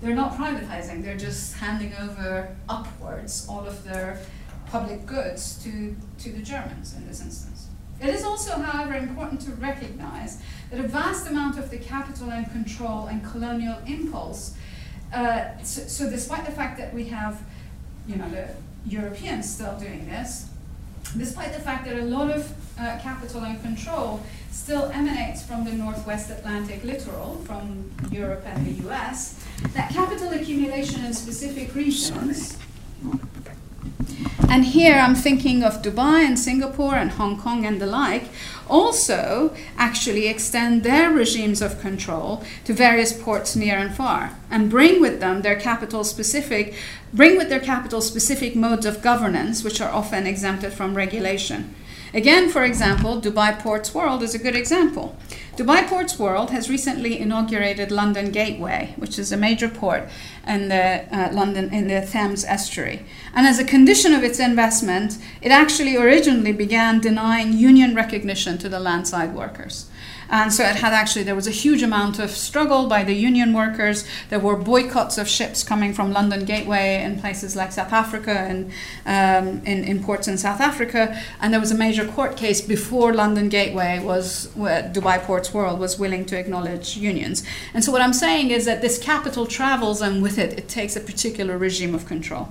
They're 0.00 0.14
not 0.14 0.32
privatizing, 0.32 1.02
they're 1.02 1.16
just 1.16 1.54
handing 1.54 1.94
over 2.00 2.54
upwards 2.68 3.46
all 3.48 3.66
of 3.66 3.84
their 3.84 4.20
public 4.66 5.06
goods 5.06 5.62
to, 5.64 5.96
to 6.18 6.32
the 6.32 6.42
Germans 6.42 6.94
in 6.94 7.06
this 7.06 7.20
instance. 7.22 7.68
It 8.02 8.08
is 8.08 8.24
also, 8.24 8.58
however, 8.58 8.94
important 8.94 9.40
to 9.42 9.52
recognize 9.52 10.42
that 10.70 10.80
a 10.80 10.88
vast 10.88 11.28
amount 11.28 11.58
of 11.58 11.70
the 11.70 11.78
capital 11.78 12.30
and 12.30 12.50
control 12.50 13.06
and 13.06 13.24
colonial 13.24 13.78
impulse, 13.86 14.56
uh, 15.12 15.56
so, 15.62 15.82
so 15.82 16.10
despite 16.10 16.44
the 16.44 16.52
fact 16.52 16.76
that 16.78 16.92
we 16.92 17.04
have 17.04 17.40
you 18.06 18.16
know, 18.16 18.28
the 18.30 18.48
Europeans 18.86 19.52
still 19.52 19.76
doing 19.78 20.06
this, 20.06 20.48
despite 21.16 21.52
the 21.52 21.60
fact 21.60 21.84
that 21.86 21.96
a 21.96 22.04
lot 22.04 22.30
of 22.30 22.52
uh, 22.78 22.98
capital 23.00 23.42
and 23.44 23.60
control 23.62 24.20
still 24.50 24.90
emanates 24.92 25.44
from 25.44 25.64
the 25.64 25.72
Northwest 25.72 26.30
Atlantic 26.30 26.84
littoral, 26.84 27.36
from 27.44 27.90
Europe 28.10 28.44
and 28.46 28.66
the 28.66 28.88
US, 28.88 29.44
that 29.74 29.90
capital 29.90 30.32
accumulation 30.32 31.04
in 31.04 31.12
specific 31.14 31.74
regions. 31.74 32.56
And 34.48 34.64
here 34.64 34.98
I'm 34.98 35.14
thinking 35.14 35.64
of 35.64 35.82
Dubai 35.82 36.24
and 36.24 36.38
Singapore 36.38 36.94
and 36.94 37.12
Hong 37.12 37.40
Kong 37.40 37.64
and 37.66 37.80
the 37.80 37.86
like, 37.86 38.28
also 38.68 39.54
actually 39.76 40.28
extend 40.28 40.82
their 40.82 41.10
regimes 41.10 41.60
of 41.60 41.80
control 41.80 42.42
to 42.64 42.72
various 42.72 43.12
ports 43.12 43.56
near 43.56 43.76
and 43.76 43.94
far 43.94 44.36
and 44.50 44.70
bring 44.70 45.00
with 45.00 45.20
them 45.20 45.42
their 45.42 45.58
capital 45.58 46.04
specific 46.04 46.74
bring 47.12 47.36
with 47.36 47.48
their 47.48 47.60
capital 47.60 48.00
specific 48.00 48.56
modes 48.56 48.86
of 48.86 49.02
governance 49.02 49.62
which 49.62 49.80
are 49.80 49.92
often 49.92 50.26
exempted 50.26 50.72
from 50.72 50.94
regulation 50.94 51.74
Again, 52.14 52.48
for 52.48 52.62
example, 52.62 53.20
Dubai 53.20 53.58
Ports 53.58 53.92
World 53.92 54.22
is 54.22 54.36
a 54.36 54.38
good 54.38 54.54
example. 54.54 55.16
Dubai 55.56 55.84
Ports 55.88 56.16
World 56.16 56.50
has 56.50 56.70
recently 56.70 57.18
inaugurated 57.18 57.90
London 57.90 58.30
Gateway, 58.30 58.94
which 58.96 59.18
is 59.18 59.32
a 59.32 59.36
major 59.36 59.68
port 59.68 60.08
in 60.46 60.68
the 60.68 61.06
uh, 61.12 61.32
London 61.32 61.74
in 61.74 61.88
the 61.88 62.06
Thames 62.06 62.44
estuary. 62.44 63.04
And 63.34 63.48
as 63.48 63.58
a 63.58 63.64
condition 63.64 64.14
of 64.14 64.22
its 64.22 64.38
investment, 64.38 65.18
it 65.42 65.50
actually 65.50 65.96
originally 65.96 66.52
began 66.52 67.00
denying 67.00 67.52
union 67.52 67.96
recognition 67.96 68.58
to 68.58 68.68
the 68.68 68.78
landside 68.78 69.34
workers. 69.34 69.90
And 70.30 70.52
so 70.52 70.64
it 70.64 70.76
had 70.76 70.92
actually, 70.92 71.24
there 71.24 71.34
was 71.34 71.46
a 71.46 71.52
huge 71.52 71.82
amount 71.82 72.18
of 72.18 72.30
struggle 72.30 72.88
by 72.88 73.04
the 73.04 73.14
union 73.14 73.52
workers. 73.52 74.04
There 74.30 74.40
were 74.40 74.56
boycotts 74.56 75.18
of 75.18 75.28
ships 75.28 75.62
coming 75.62 75.92
from 75.92 76.12
London 76.12 76.44
Gateway 76.44 77.02
in 77.02 77.20
places 77.20 77.56
like 77.56 77.72
South 77.72 77.92
Africa 77.92 78.32
and 78.32 78.70
um, 79.06 79.64
in, 79.64 79.84
in 79.84 80.02
ports 80.02 80.28
in 80.28 80.38
South 80.38 80.60
Africa. 80.60 81.20
And 81.40 81.52
there 81.52 81.60
was 81.60 81.70
a 81.70 81.76
major 81.76 82.06
court 82.06 82.36
case 82.36 82.60
before 82.60 83.12
London 83.14 83.48
Gateway 83.48 84.00
was, 84.00 84.48
Dubai 84.56 85.20
Ports 85.22 85.52
World 85.52 85.78
was 85.78 85.98
willing 85.98 86.24
to 86.26 86.38
acknowledge 86.38 86.96
unions. 86.96 87.44
And 87.72 87.84
so 87.84 87.92
what 87.92 88.00
I'm 88.00 88.12
saying 88.12 88.50
is 88.50 88.64
that 88.64 88.80
this 88.80 88.98
capital 88.98 89.46
travels 89.46 90.00
and 90.00 90.22
with 90.22 90.38
it, 90.38 90.58
it 90.58 90.68
takes 90.68 90.96
a 90.96 91.00
particular 91.00 91.58
regime 91.58 91.94
of 91.94 92.06
control. 92.06 92.48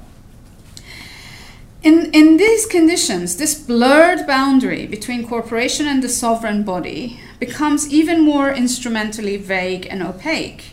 In, 1.84 2.12
in 2.14 2.38
these 2.38 2.66
conditions, 2.66 3.36
this 3.36 3.56
blurred 3.56 4.26
boundary 4.26 4.88
between 4.88 5.28
corporation 5.28 5.86
and 5.86 6.02
the 6.02 6.08
sovereign 6.08 6.64
body 6.64 7.20
becomes 7.46 7.92
even 7.92 8.22
more 8.22 8.50
instrumentally 8.52 9.38
vague 9.38 9.86
and 9.90 10.02
opaque. 10.02 10.64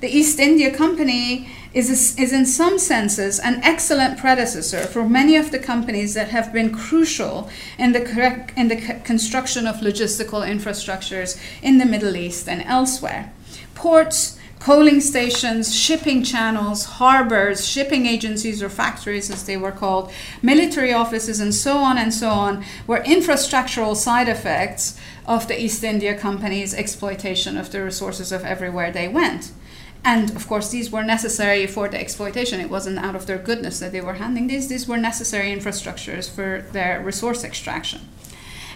The 0.00 0.08
East 0.08 0.40
India 0.40 0.74
Company 0.74 1.48
is, 1.72 2.18
is 2.18 2.32
in 2.32 2.46
some 2.46 2.78
senses 2.78 3.38
an 3.38 3.60
excellent 3.62 4.18
predecessor 4.18 4.82
for 4.86 5.08
many 5.08 5.36
of 5.36 5.52
the 5.52 5.58
companies 5.58 6.14
that 6.14 6.30
have 6.30 6.52
been 6.52 6.74
crucial 6.74 7.48
in 7.78 7.92
the, 7.92 8.00
correct, 8.00 8.56
in 8.56 8.66
the 8.68 9.00
construction 9.04 9.66
of 9.68 9.76
logistical 9.76 10.42
infrastructures 10.42 11.40
in 11.62 11.78
the 11.78 11.84
Middle 11.84 12.16
East 12.16 12.48
and 12.48 12.62
elsewhere. 12.62 13.30
Ports, 13.74 14.39
coaling 14.60 15.00
stations, 15.00 15.74
shipping 15.74 16.22
channels, 16.22 16.84
harbors, 16.84 17.66
shipping 17.66 18.04
agencies 18.04 18.62
or 18.62 18.68
factories 18.68 19.30
as 19.30 19.44
they 19.44 19.56
were 19.56 19.72
called, 19.72 20.12
military 20.42 20.92
offices, 20.92 21.40
and 21.40 21.54
so 21.54 21.78
on 21.78 21.96
and 21.96 22.12
so 22.12 22.28
on, 22.28 22.62
were 22.86 23.00
infrastructural 23.00 23.96
side 23.96 24.28
effects 24.28 25.00
of 25.26 25.48
the 25.48 25.60
East 25.60 25.82
India 25.82 26.16
Company's 26.16 26.74
exploitation 26.74 27.56
of 27.56 27.72
the 27.72 27.82
resources 27.82 28.30
of 28.32 28.44
everywhere 28.44 28.92
they 28.92 29.08
went. 29.08 29.50
And 30.04 30.30
of 30.36 30.46
course, 30.46 30.70
these 30.70 30.90
were 30.90 31.02
necessary 31.02 31.66
for 31.66 31.88
the 31.88 32.00
exploitation. 32.00 32.60
It 32.60 32.70
wasn't 32.70 32.98
out 32.98 33.16
of 33.16 33.26
their 33.26 33.38
goodness 33.38 33.80
that 33.80 33.92
they 33.92 34.00
were 34.00 34.14
handing 34.14 34.46
these, 34.46 34.68
these 34.68 34.86
were 34.86 34.96
necessary 34.98 35.54
infrastructures 35.54 36.28
for 36.28 36.66
their 36.72 37.00
resource 37.00 37.44
extraction. 37.44 38.00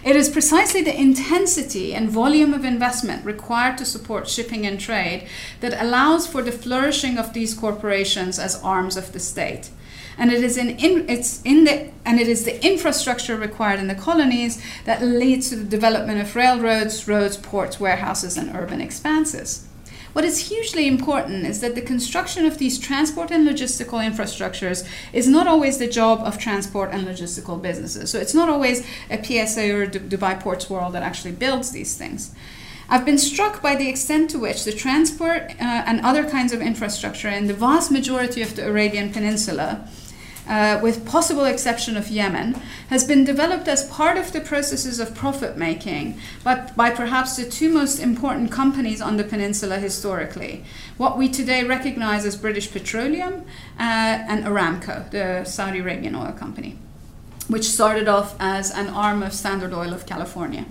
It 0.05 0.15
is 0.15 0.29
precisely 0.29 0.83
the 0.83 0.95
intensity 0.95 1.95
and 1.95 2.07
volume 2.07 2.53
of 2.53 2.63
investment 2.63 3.25
required 3.25 3.79
to 3.79 3.85
support 3.85 4.29
shipping 4.29 4.63
and 4.63 4.79
trade 4.79 5.27
that 5.61 5.81
allows 5.81 6.27
for 6.27 6.43
the 6.43 6.51
flourishing 6.51 7.17
of 7.17 7.33
these 7.33 7.55
corporations 7.55 8.37
as 8.37 8.61
arms 8.61 8.97
of 8.97 9.13
the 9.13 9.19
state. 9.19 9.71
And 10.15 10.31
it 10.31 10.43
is 10.43 10.57
in, 10.57 10.77
in, 10.77 11.09
it's 11.09 11.41
in 11.41 11.63
the 11.63 11.89
and 12.05 12.19
it 12.19 12.27
is 12.27 12.45
the 12.45 12.63
infrastructure 12.63 13.35
required 13.35 13.79
in 13.79 13.87
the 13.87 13.95
colonies 13.95 14.61
that 14.85 15.01
leads 15.01 15.49
to 15.49 15.55
the 15.55 15.65
development 15.65 16.21
of 16.21 16.35
railroads, 16.35 17.07
roads, 17.07 17.35
ports, 17.35 17.79
warehouses, 17.79 18.37
and 18.37 18.55
urban 18.55 18.81
expanses. 18.81 19.67
What 20.15 20.23
is 20.23 20.47
hugely 20.47 20.87
important 20.87 21.45
is 21.45 21.59
that 21.59 21.75
the 21.75 21.81
construction 21.81 22.45
of 22.45 22.57
these 22.57 22.79
transport 22.79 23.31
and 23.31 23.45
logistical 23.45 23.99
infrastructures 23.99 24.87
is 25.11 25.27
not 25.27 25.45
always 25.45 25.77
the 25.77 25.89
job 25.89 26.21
of 26.21 26.37
transport 26.37 26.91
and 26.93 27.05
logistical 27.05 27.61
businesses. 27.61 28.11
So 28.11 28.19
it's 28.19 28.33
not 28.33 28.47
always 28.47 28.87
a 29.09 29.21
PSA 29.21 29.75
or 29.75 29.85
Dubai 29.85 30.39
Ports 30.39 30.69
World 30.69 30.93
that 30.93 31.03
actually 31.03 31.33
builds 31.33 31.71
these 31.71 31.97
things. 31.97 32.33
I've 32.87 33.03
been 33.03 33.17
struck 33.17 33.61
by 33.61 33.75
the 33.75 33.89
extent 33.89 34.29
to 34.29 34.39
which 34.39 34.63
the 34.63 34.71
transport 34.71 35.51
uh, 35.59 35.83
and 35.85 35.99
other 35.99 36.23
kinds 36.29 36.53
of 36.53 36.61
infrastructure 36.61 37.27
in 37.27 37.47
the 37.47 37.53
vast 37.53 37.91
majority 37.91 38.41
of 38.41 38.55
the 38.55 38.65
Arabian 38.65 39.11
Peninsula 39.11 39.85
uh, 40.47 40.79
with 40.81 41.05
possible 41.05 41.45
exception 41.45 41.97
of 41.97 42.09
Yemen, 42.09 42.53
has 42.89 43.03
been 43.03 43.23
developed 43.23 43.67
as 43.67 43.89
part 43.89 44.17
of 44.17 44.31
the 44.31 44.41
processes 44.41 44.99
of 44.99 45.15
profit 45.15 45.57
making, 45.57 46.19
but 46.43 46.75
by 46.75 46.89
perhaps 46.89 47.35
the 47.37 47.49
two 47.49 47.73
most 47.73 47.99
important 47.99 48.51
companies 48.51 49.01
on 49.01 49.17
the 49.17 49.23
peninsula 49.23 49.79
historically. 49.79 50.63
What 50.97 51.17
we 51.17 51.29
today 51.29 51.63
recognize 51.63 52.25
as 52.25 52.35
British 52.35 52.71
Petroleum 52.71 53.45
uh, 53.79 54.25
and 54.29 54.45
Aramco, 54.45 55.09
the 55.11 55.43
Saudi 55.45 55.79
Arabian 55.79 56.15
oil 56.15 56.31
company, 56.33 56.77
which 57.47 57.65
started 57.65 58.07
off 58.07 58.35
as 58.39 58.71
an 58.71 58.87
arm 58.87 59.23
of 59.23 59.33
Standard 59.33 59.73
Oil 59.73 59.93
of 59.93 60.05
California. 60.05 60.65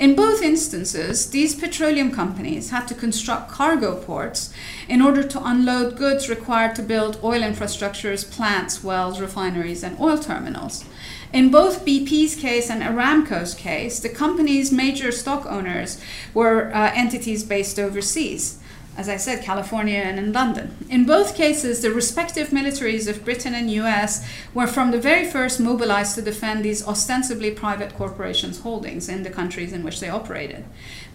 In 0.00 0.14
both 0.14 0.40
instances, 0.40 1.28
these 1.28 1.54
petroleum 1.54 2.10
companies 2.10 2.70
had 2.70 2.88
to 2.88 2.94
construct 2.94 3.50
cargo 3.50 3.96
ports 3.96 4.50
in 4.88 5.02
order 5.02 5.22
to 5.22 5.44
unload 5.44 5.98
goods 5.98 6.26
required 6.26 6.74
to 6.76 6.82
build 6.82 7.20
oil 7.22 7.42
infrastructures, 7.42 8.24
plants, 8.28 8.82
wells, 8.82 9.20
refineries, 9.20 9.82
and 9.82 10.00
oil 10.00 10.16
terminals. 10.16 10.86
In 11.34 11.50
both 11.50 11.84
BP's 11.84 12.34
case 12.34 12.70
and 12.70 12.82
Aramco's 12.82 13.52
case, 13.52 14.00
the 14.00 14.08
company's 14.08 14.72
major 14.72 15.12
stock 15.12 15.44
owners 15.44 16.00
were 16.32 16.74
uh, 16.74 16.92
entities 16.94 17.44
based 17.44 17.78
overseas 17.78 18.58
as 18.96 19.08
I 19.08 19.16
said, 19.16 19.44
California 19.44 19.98
and 19.98 20.18
in 20.18 20.32
London. 20.32 20.76
In 20.88 21.06
both 21.06 21.36
cases, 21.36 21.80
the 21.80 21.92
respective 21.92 22.48
militaries 22.48 23.08
of 23.08 23.24
Britain 23.24 23.54
and 23.54 23.70
US 23.70 24.28
were 24.52 24.66
from 24.66 24.90
the 24.90 25.00
very 25.00 25.24
first 25.24 25.60
mobilized 25.60 26.16
to 26.16 26.22
defend 26.22 26.64
these 26.64 26.86
ostensibly 26.86 27.50
private 27.50 27.94
corporations' 27.94 28.60
holdings 28.60 29.08
in 29.08 29.22
the 29.22 29.30
countries 29.30 29.72
in 29.72 29.84
which 29.84 30.00
they 30.00 30.08
operated. 30.08 30.64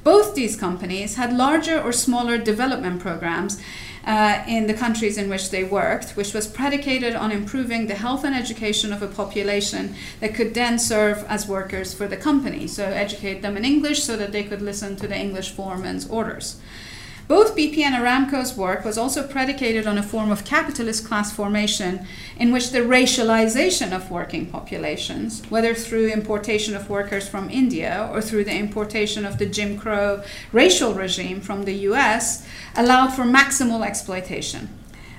Both 0.03 0.35
these 0.35 0.55
companies 0.55 1.15
had 1.15 1.33
larger 1.33 1.81
or 1.81 1.91
smaller 1.91 2.37
development 2.37 3.01
programs 3.01 3.61
uh, 4.05 4.43
in 4.47 4.67
the 4.67 4.73
countries 4.73 5.17
in 5.17 5.29
which 5.29 5.49
they 5.49 5.63
worked, 5.63 6.11
which 6.11 6.33
was 6.33 6.47
predicated 6.47 7.15
on 7.15 7.31
improving 7.31 7.87
the 7.87 7.95
health 7.95 8.23
and 8.23 8.35
education 8.35 8.93
of 8.93 9.01
a 9.01 9.07
population 9.07 9.95
that 10.19 10.35
could 10.35 10.53
then 10.53 10.77
serve 10.77 11.25
as 11.27 11.47
workers 11.47 11.93
for 11.93 12.07
the 12.07 12.17
company. 12.17 12.67
So, 12.67 12.85
educate 12.85 13.41
them 13.41 13.57
in 13.57 13.65
English 13.65 14.03
so 14.03 14.15
that 14.17 14.31
they 14.31 14.43
could 14.43 14.61
listen 14.61 14.95
to 14.97 15.07
the 15.07 15.17
English 15.17 15.51
foreman's 15.51 16.07
orders. 16.07 16.57
Both 17.27 17.55
BP 17.55 17.79
and 17.79 17.95
Aramco's 17.95 18.55
work 18.55 18.85
was 18.85 18.99
also 18.99 19.27
predicated 19.27 19.87
on 19.87 19.97
a 19.97 20.03
form 20.03 20.29
of 20.29 20.45
capitalist 20.45 21.07
class 21.07 21.33
formation 21.33 22.05
in 22.37 22.51
which 22.51 22.69
the 22.69 22.81
racialization 22.81 23.91
of 23.93 24.11
working 24.11 24.45
populations, 24.45 25.41
whether 25.49 25.73
through 25.73 26.11
importation 26.11 26.75
of 26.75 26.87
workers 26.87 27.27
from 27.27 27.49
India 27.49 28.07
or 28.13 28.21
through 28.21 28.43
the 28.43 28.55
importation 28.55 29.25
of 29.25 29.39
the 29.39 29.47
Jim 29.47 29.75
Crow 29.75 30.21
racial 30.51 30.93
regime 30.93 31.41
from 31.41 31.63
the 31.63 31.73
US, 31.89 32.45
allowed 32.75 33.11
for 33.11 33.23
maximal 33.23 33.83
exploitation. 33.83 34.69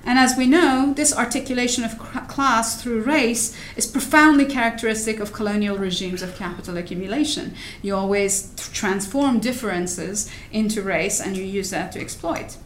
And 0.06 0.20
as 0.20 0.36
we 0.36 0.46
know, 0.46 0.92
this 0.94 1.12
articulation 1.14 1.82
of 1.82 1.98
class 2.28 2.80
through 2.80 3.02
race 3.02 3.56
is 3.76 3.88
profoundly 3.88 4.46
characteristic 4.46 5.18
of 5.18 5.32
colonial 5.32 5.76
regimes 5.76 6.22
of 6.22 6.36
capital 6.36 6.76
accumulation. 6.76 7.56
You 7.82 7.96
always 7.96 8.54
transform 8.72 9.40
differences 9.40 10.30
into 10.52 10.80
race 10.80 11.20
and 11.20 11.36
you 11.36 11.42
use 11.42 11.70
that 11.70 11.90
to 11.92 12.00
exploit. 12.00 12.56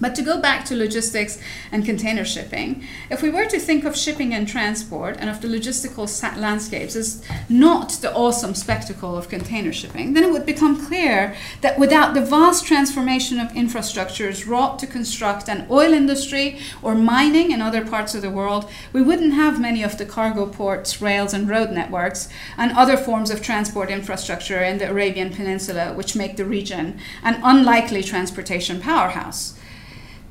But 0.00 0.14
to 0.14 0.22
go 0.22 0.40
back 0.40 0.64
to 0.66 0.76
logistics 0.76 1.38
and 1.70 1.84
container 1.84 2.24
shipping, 2.24 2.84
if 3.10 3.20
we 3.20 3.28
were 3.28 3.44
to 3.44 3.58
think 3.58 3.84
of 3.84 3.96
shipping 3.96 4.32
and 4.32 4.48
transport 4.48 5.16
and 5.20 5.28
of 5.28 5.42
the 5.42 5.48
logistical 5.48 6.08
landscapes 6.38 6.96
as 6.96 7.22
not 7.50 7.90
the 8.00 8.12
awesome 8.14 8.54
spectacle 8.54 9.16
of 9.16 9.28
container 9.28 9.72
shipping, 9.72 10.14
then 10.14 10.24
it 10.24 10.32
would 10.32 10.46
become 10.46 10.86
clear 10.86 11.36
that 11.60 11.78
without 11.78 12.14
the 12.14 12.24
vast 12.24 12.66
transformation 12.66 13.38
of 13.38 13.48
infrastructures 13.48 14.48
wrought 14.48 14.78
to 14.78 14.86
construct 14.86 15.48
an 15.48 15.66
oil 15.70 15.92
industry 15.92 16.58
or 16.80 16.94
mining 16.94 17.50
in 17.50 17.60
other 17.60 17.84
parts 17.84 18.14
of 18.14 18.22
the 18.22 18.30
world, 18.30 18.70
we 18.94 19.02
wouldn't 19.02 19.34
have 19.34 19.60
many 19.60 19.82
of 19.82 19.98
the 19.98 20.06
cargo 20.06 20.46
ports, 20.46 21.02
rails, 21.02 21.34
and 21.34 21.48
road 21.48 21.70
networks 21.70 22.28
and 22.56 22.72
other 22.72 22.96
forms 22.96 23.30
of 23.30 23.42
transport 23.42 23.90
infrastructure 23.90 24.62
in 24.62 24.78
the 24.78 24.88
Arabian 24.88 25.30
Peninsula, 25.30 25.92
which 25.92 26.16
make 26.16 26.36
the 26.36 26.44
region 26.44 26.98
an 27.22 27.38
unlikely 27.44 28.02
transportation 28.02 28.80
powerhouse 28.80 29.59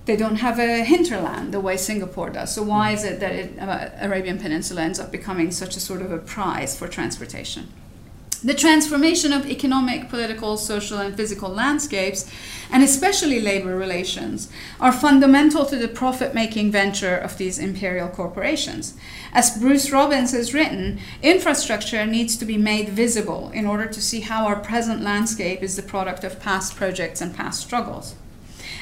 they 0.06 0.16
don't 0.16 0.38
have 0.38 0.60
a 0.60 0.84
hinterland 0.84 1.54
the 1.54 1.60
way 1.60 1.78
Singapore 1.78 2.30
does. 2.30 2.54
So 2.54 2.64
why 2.64 2.92
is 2.92 3.04
it 3.04 3.20
that 3.20 3.32
it, 3.32 3.60
uh, 3.60 3.90
Arabian 4.00 4.40
Peninsula 4.40 4.82
ends 4.82 5.00
up 5.00 5.12
becoming 5.12 5.52
such 5.52 5.78
a 5.78 5.80
sort 5.80 6.02
of 6.02 6.12
a 6.12 6.18
prize 6.18 6.78
for 6.78 6.88
transportation? 6.88 7.72
The 8.42 8.54
transformation 8.54 9.34
of 9.34 9.46
economic, 9.46 10.08
political, 10.08 10.56
social, 10.56 10.98
and 11.00 11.14
physical 11.14 11.50
landscapes, 11.50 12.32
and 12.72 12.82
especially 12.82 13.42
labor 13.42 13.76
relations, 13.76 14.50
are 14.80 14.94
fundamental 14.94 15.66
to 15.66 15.76
the 15.76 15.90
profit 15.90 16.34
making 16.34 16.72
venture 16.72 17.18
of 17.18 17.38
these 17.38 17.60
imperial 17.60 18.08
corporations. 18.08 18.96
As 19.34 19.58
Bruce 19.58 19.92
Robbins 19.92 20.32
has 20.32 20.54
written, 20.54 21.02
infrastructure 21.22 22.06
needs 22.06 22.38
to 22.38 22.46
be 22.46 22.58
made 22.58 22.88
visible 22.88 23.52
in 23.54 23.68
order 23.68 23.88
to 23.88 24.02
see 24.02 24.22
how 24.22 24.46
our 24.46 24.56
present 24.56 25.02
landscape 25.02 25.62
is 25.62 25.76
the 25.76 25.84
product 25.84 26.24
of 26.24 26.40
past 26.40 26.78
projects 26.78 27.20
and 27.20 27.36
past 27.36 27.60
struggles. 27.60 28.16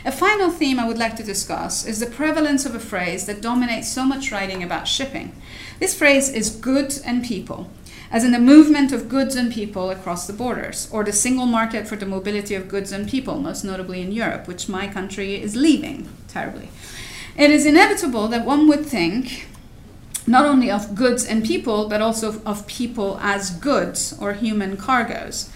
A 0.05 0.11
final 0.11 0.49
theme 0.49 0.79
I 0.79 0.87
would 0.87 0.97
like 0.97 1.15
to 1.17 1.23
discuss 1.23 1.85
is 1.85 1.99
the 1.99 2.05
prevalence 2.05 2.65
of 2.65 2.75
a 2.75 2.79
phrase 2.79 3.25
that 3.25 3.41
dominates 3.41 3.91
so 3.91 4.05
much 4.05 4.31
writing 4.31 4.63
about 4.63 4.87
shipping. 4.87 5.33
This 5.79 5.93
phrase 5.93 6.29
is 6.29 6.49
goods 6.49 6.99
and 6.99 7.23
people, 7.23 7.69
as 8.11 8.23
in 8.23 8.31
the 8.31 8.39
movement 8.39 8.91
of 8.91 9.09
goods 9.09 9.35
and 9.35 9.51
people 9.51 9.89
across 9.89 10.25
the 10.27 10.33
borders, 10.33 10.89
or 10.91 11.03
the 11.03 11.11
single 11.11 11.45
market 11.45 11.87
for 11.87 11.95
the 11.95 12.05
mobility 12.05 12.55
of 12.55 12.69
goods 12.69 12.91
and 12.91 13.09
people, 13.09 13.39
most 13.39 13.63
notably 13.63 14.01
in 14.01 14.11
Europe, 14.11 14.47
which 14.47 14.69
my 14.69 14.87
country 14.87 15.41
is 15.41 15.55
leaving 15.55 16.07
terribly. 16.27 16.69
It 17.37 17.51
is 17.51 17.65
inevitable 17.65 18.27
that 18.29 18.45
one 18.45 18.67
would 18.67 18.85
think 18.85 19.47
not 20.25 20.45
only 20.45 20.69
of 20.69 20.95
goods 20.95 21.25
and 21.25 21.45
people, 21.45 21.87
but 21.87 22.01
also 22.01 22.41
of 22.45 22.67
people 22.67 23.17
as 23.21 23.51
goods 23.51 24.17
or 24.19 24.33
human 24.33 24.75
cargoes. 24.75 25.49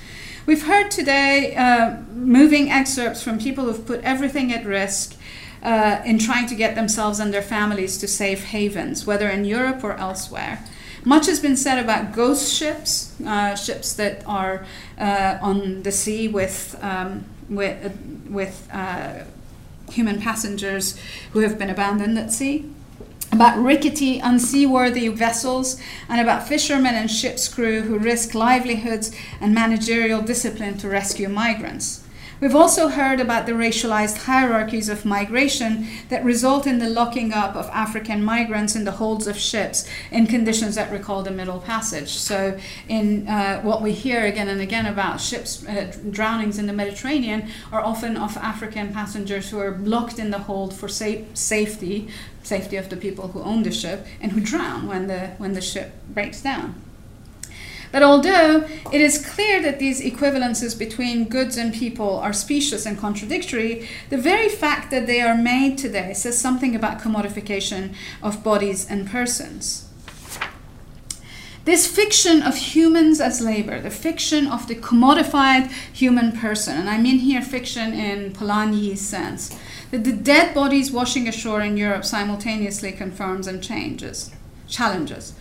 We've 0.48 0.64
heard 0.64 0.90
today 0.90 1.56
uh, 1.56 1.98
moving 2.14 2.72
excerpts 2.72 3.22
from 3.22 3.38
people 3.38 3.66
who've 3.66 3.86
put 3.86 4.02
everything 4.02 4.52
at 4.52 4.66
risk 4.66 5.16
uh, 5.62 6.02
in 6.04 6.18
trying 6.18 6.48
to 6.48 6.56
get 6.56 6.74
themselves 6.74 7.20
and 7.20 7.32
their 7.32 7.44
families 7.44 8.00
to 8.00 8.08
safe 8.08 8.46
havens, 8.46 9.06
whether 9.06 9.30
in 9.30 9.46
Europe 9.46 9.84
or 9.84 9.94
elsewhere. 9.94 10.66
Much 11.06 11.28
has 11.28 11.40
been 11.40 11.56
said 11.56 11.78
about 11.78 12.14
ghost 12.14 12.52
ships, 12.52 13.14
uh, 13.22 13.56
ships 13.56 13.94
that 13.94 14.24
are 14.26 14.66
uh, 14.98 15.38
on 15.44 15.84
the 15.84 15.92
sea 15.92 16.28
with, 16.28 16.76
um, 16.82 17.24
with, 17.48 17.96
with 18.28 18.68
uh, 18.74 19.24
human 19.92 20.20
passengers 20.20 21.00
who 21.34 21.40
have 21.40 21.60
been 21.60 21.70
abandoned 21.70 22.18
at 22.18 22.32
sea 22.32 22.68
about 23.32 23.58
rickety, 23.58 24.20
unseaworthy 24.20 25.12
vessels, 25.14 25.80
and 26.10 26.20
about 26.20 26.48
fishermen 26.48 26.96
and 26.96 27.10
ship's 27.10 27.48
crew 27.48 27.82
who 27.82 27.98
risk 27.98 28.36
livelihoods 28.36 29.16
and 29.40 29.54
managerial 29.54 30.22
discipline 30.22 30.78
to 30.78 30.90
rescue 30.90 31.30
migrants. 31.30 32.01
We've 32.42 32.56
also 32.56 32.88
heard 32.88 33.20
about 33.20 33.46
the 33.46 33.52
racialized 33.52 34.24
hierarchies 34.24 34.90
of 34.90 35.06
migration 35.06 35.86
that 36.10 36.26
result 36.26 36.66
in 36.66 36.80
the 36.80 36.90
locking 36.90 37.32
up 37.32 37.56
of 37.56 37.70
African 37.70 38.24
migrants 38.24 38.76
in 38.76 38.84
the 38.84 38.94
holds 38.94 39.28
of 39.28 39.38
ships 39.38 39.88
in 40.10 40.26
conditions 40.26 40.74
that 40.74 40.92
recall 40.92 41.22
the 41.22 41.30
Middle 41.30 41.60
Passage. 41.60 42.10
So, 42.10 42.58
in 42.90 43.28
uh, 43.28 43.62
what 43.62 43.84
we 43.84 43.92
hear 43.92 44.26
again 44.26 44.48
and 44.48 44.60
again 44.60 44.88
about 44.88 45.22
ships 45.22 45.64
uh, 45.68 45.96
drownings 46.10 46.58
in 46.58 46.66
the 46.66 46.74
Mediterranean, 46.74 47.48
are 47.72 47.82
often 47.82 48.18
of 48.18 48.36
African 48.38 48.92
passengers 48.92 49.52
who 49.52 49.60
are 49.60 49.72
blocked 49.72 50.18
in 50.18 50.32
the 50.32 50.40
hold 50.40 50.74
for 50.74 50.88
sa- 50.88 51.22
safety, 51.36 52.10
safety 52.42 52.76
of 52.76 52.90
the 52.90 52.98
people 52.98 53.28
who 53.28 53.44
own 53.44 53.62
the 53.62 53.72
ship, 53.72 54.08
and 54.20 54.32
who 54.32 54.42
drown 54.42 54.88
when 54.88 55.06
the 55.06 55.28
when 55.38 55.54
the 55.54 55.62
ship 55.62 55.94
breaks 56.10 56.42
down. 56.42 56.74
But 57.92 58.04
although 58.04 58.68
it 58.92 59.02
is 59.02 59.26
clear 59.26 59.62
that 59.62 59.80
these 59.80 60.02
equivalences 60.02 60.78
between 60.78 61.28
goods 61.28 61.58
and 61.58 61.74
people 61.74 62.18
are 62.20 62.34
specious 62.34 62.86
and 62.86 62.98
contradictory, 62.98 63.88
the 64.10 64.18
very 64.18 64.48
fact 64.48 64.92
that 64.92 65.08
they 65.08 65.22
are 65.22 65.36
made 65.36 65.78
today 65.78 66.14
says 66.14 66.40
something 66.40 66.76
about 66.76 67.00
commodification 67.00 67.94
of 68.24 68.44
bodies 68.44 68.90
and 68.90 69.08
persons. 69.10 69.88
This 71.64 71.86
fiction 71.86 72.42
of 72.42 72.56
humans 72.56 73.22
as 73.22 73.40
labor, 73.40 73.80
the 73.80 73.92
fiction 73.92 74.48
of 74.48 74.68
the 74.68 74.76
commodified 74.76 75.70
human 75.94 76.32
person, 76.32 76.76
and 76.76 76.90
I 76.90 76.98
mean 76.98 77.20
here 77.20 77.42
fiction 77.42 77.94
in 77.94 78.34
Polanyi's 78.34 79.02
sense, 79.02 79.56
that 79.92 80.04
the 80.04 80.12
dead 80.12 80.56
bodies 80.56 80.92
washing 80.92 81.28
ashore 81.28 81.62
in 81.62 81.78
Europe 81.78 82.04
simultaneously 82.04 82.92
confirms 82.94 83.46
and 83.46 83.62
changes, 83.62 84.32
challenges. 84.68 85.34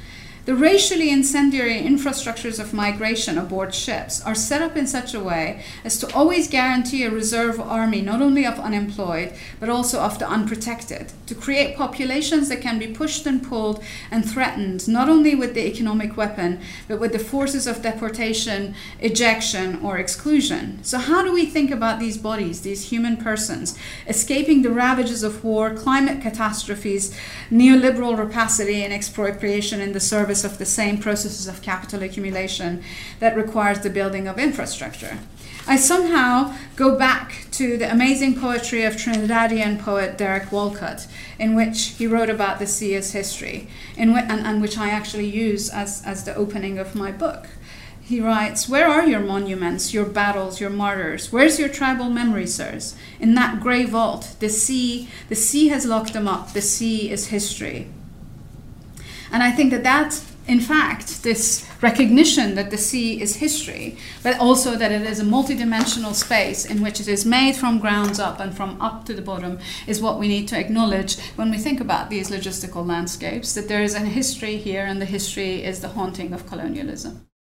The 0.46 0.54
racially 0.54 1.10
incendiary 1.10 1.82
infrastructures 1.82 2.58
of 2.58 2.72
migration 2.72 3.36
aboard 3.36 3.74
ships 3.74 4.22
are 4.22 4.34
set 4.34 4.62
up 4.62 4.74
in 4.74 4.86
such 4.86 5.12
a 5.12 5.20
way 5.20 5.62
as 5.84 5.98
to 5.98 6.14
always 6.14 6.48
guarantee 6.48 7.04
a 7.04 7.10
reserve 7.10 7.60
army 7.60 8.00
not 8.00 8.22
only 8.22 8.46
of 8.46 8.58
unemployed 8.58 9.34
but 9.58 9.68
also 9.68 10.00
of 10.00 10.18
the 10.18 10.26
unprotected, 10.26 11.12
to 11.26 11.34
create 11.34 11.76
populations 11.76 12.48
that 12.48 12.62
can 12.62 12.78
be 12.78 12.86
pushed 12.86 13.26
and 13.26 13.42
pulled 13.42 13.82
and 14.10 14.28
threatened 14.28 14.88
not 14.88 15.10
only 15.10 15.34
with 15.34 15.52
the 15.52 15.66
economic 15.66 16.16
weapon 16.16 16.58
but 16.88 16.98
with 16.98 17.12
the 17.12 17.18
forces 17.18 17.66
of 17.66 17.82
deportation, 17.82 18.74
ejection, 18.98 19.78
or 19.84 19.98
exclusion. 19.98 20.82
So, 20.82 20.96
how 20.98 21.22
do 21.22 21.32
we 21.32 21.44
think 21.44 21.70
about 21.70 22.00
these 22.00 22.16
bodies, 22.16 22.62
these 22.62 22.88
human 22.88 23.18
persons, 23.18 23.78
escaping 24.06 24.62
the 24.62 24.70
ravages 24.70 25.22
of 25.22 25.44
war, 25.44 25.74
climate 25.74 26.22
catastrophes, 26.22 27.14
neoliberal 27.50 28.16
rapacity, 28.16 28.82
and 28.82 28.92
expropriation 28.92 29.82
in 29.82 29.92
the 29.92 30.00
service? 30.00 30.29
Service 30.30 30.44
of 30.44 30.58
the 30.58 30.64
same 30.64 30.96
processes 30.96 31.48
of 31.48 31.60
capital 31.60 32.02
accumulation 32.02 32.82
that 33.18 33.36
requires 33.36 33.80
the 33.80 33.90
building 33.90 34.28
of 34.28 34.38
infrastructure. 34.38 35.18
I 35.66 35.76
somehow 35.76 36.54
go 36.76 36.96
back 36.96 37.46
to 37.52 37.76
the 37.76 37.90
amazing 37.90 38.40
poetry 38.40 38.84
of 38.84 38.94
Trinidadian 38.94 39.80
poet 39.80 40.16
Derek 40.16 40.52
Walcott, 40.52 41.08
in 41.38 41.56
which 41.56 41.96
he 41.98 42.06
wrote 42.06 42.30
about 42.30 42.60
the 42.60 42.66
sea 42.66 42.94
as 42.94 43.10
history, 43.10 43.66
in 43.96 44.12
wh- 44.14 44.30
and, 44.30 44.46
and 44.46 44.62
which 44.62 44.78
I 44.78 44.90
actually 44.90 45.26
use 45.26 45.68
as, 45.68 46.02
as 46.06 46.22
the 46.22 46.36
opening 46.36 46.78
of 46.78 46.94
my 46.94 47.10
book. 47.10 47.48
He 48.00 48.20
writes, 48.20 48.68
Where 48.68 48.86
are 48.86 49.06
your 49.06 49.20
monuments, 49.20 49.92
your 49.92 50.06
battles, 50.06 50.60
your 50.60 50.70
martyrs? 50.70 51.32
Where's 51.32 51.58
your 51.58 51.68
tribal 51.68 52.08
memory, 52.08 52.46
sirs? 52.46 52.94
In 53.18 53.34
that 53.34 53.60
grey 53.60 53.84
vault, 53.84 54.36
the 54.38 54.48
sea, 54.48 55.08
the 55.28 55.34
sea 55.36 55.68
has 55.68 55.86
locked 55.86 56.12
them 56.12 56.28
up. 56.28 56.52
The 56.52 56.62
sea 56.62 57.10
is 57.10 57.28
history. 57.28 57.88
And 59.32 59.42
I 59.42 59.50
think 59.52 59.70
that 59.70 59.84
that, 59.84 60.20
in 60.46 60.60
fact, 60.60 61.22
this 61.22 61.66
recognition 61.80 62.54
that 62.56 62.70
the 62.70 62.78
sea 62.78 63.20
is 63.20 63.36
history, 63.36 63.96
but 64.22 64.38
also 64.38 64.76
that 64.76 64.90
it 64.90 65.02
is 65.02 65.20
a 65.20 65.24
multidimensional 65.24 66.14
space 66.14 66.64
in 66.64 66.82
which 66.82 67.00
it 67.00 67.08
is 67.08 67.24
made 67.24 67.54
from 67.54 67.78
grounds 67.78 68.18
up 68.18 68.40
and 68.40 68.56
from 68.56 68.80
up 68.80 69.06
to 69.06 69.14
the 69.14 69.22
bottom, 69.22 69.58
is 69.86 70.00
what 70.00 70.18
we 70.18 70.28
need 70.28 70.48
to 70.48 70.58
acknowledge 70.58 71.18
when 71.36 71.50
we 71.50 71.58
think 71.58 71.80
about 71.80 72.10
these 72.10 72.30
logistical 72.30 72.86
landscapes, 72.86 73.54
that 73.54 73.68
there 73.68 73.82
is 73.82 73.94
a 73.94 74.00
history 74.00 74.56
here, 74.56 74.84
and 74.84 75.00
the 75.00 75.06
history 75.06 75.62
is 75.62 75.80
the 75.80 75.88
haunting 75.88 76.32
of 76.32 76.46
colonialism. 76.46 77.24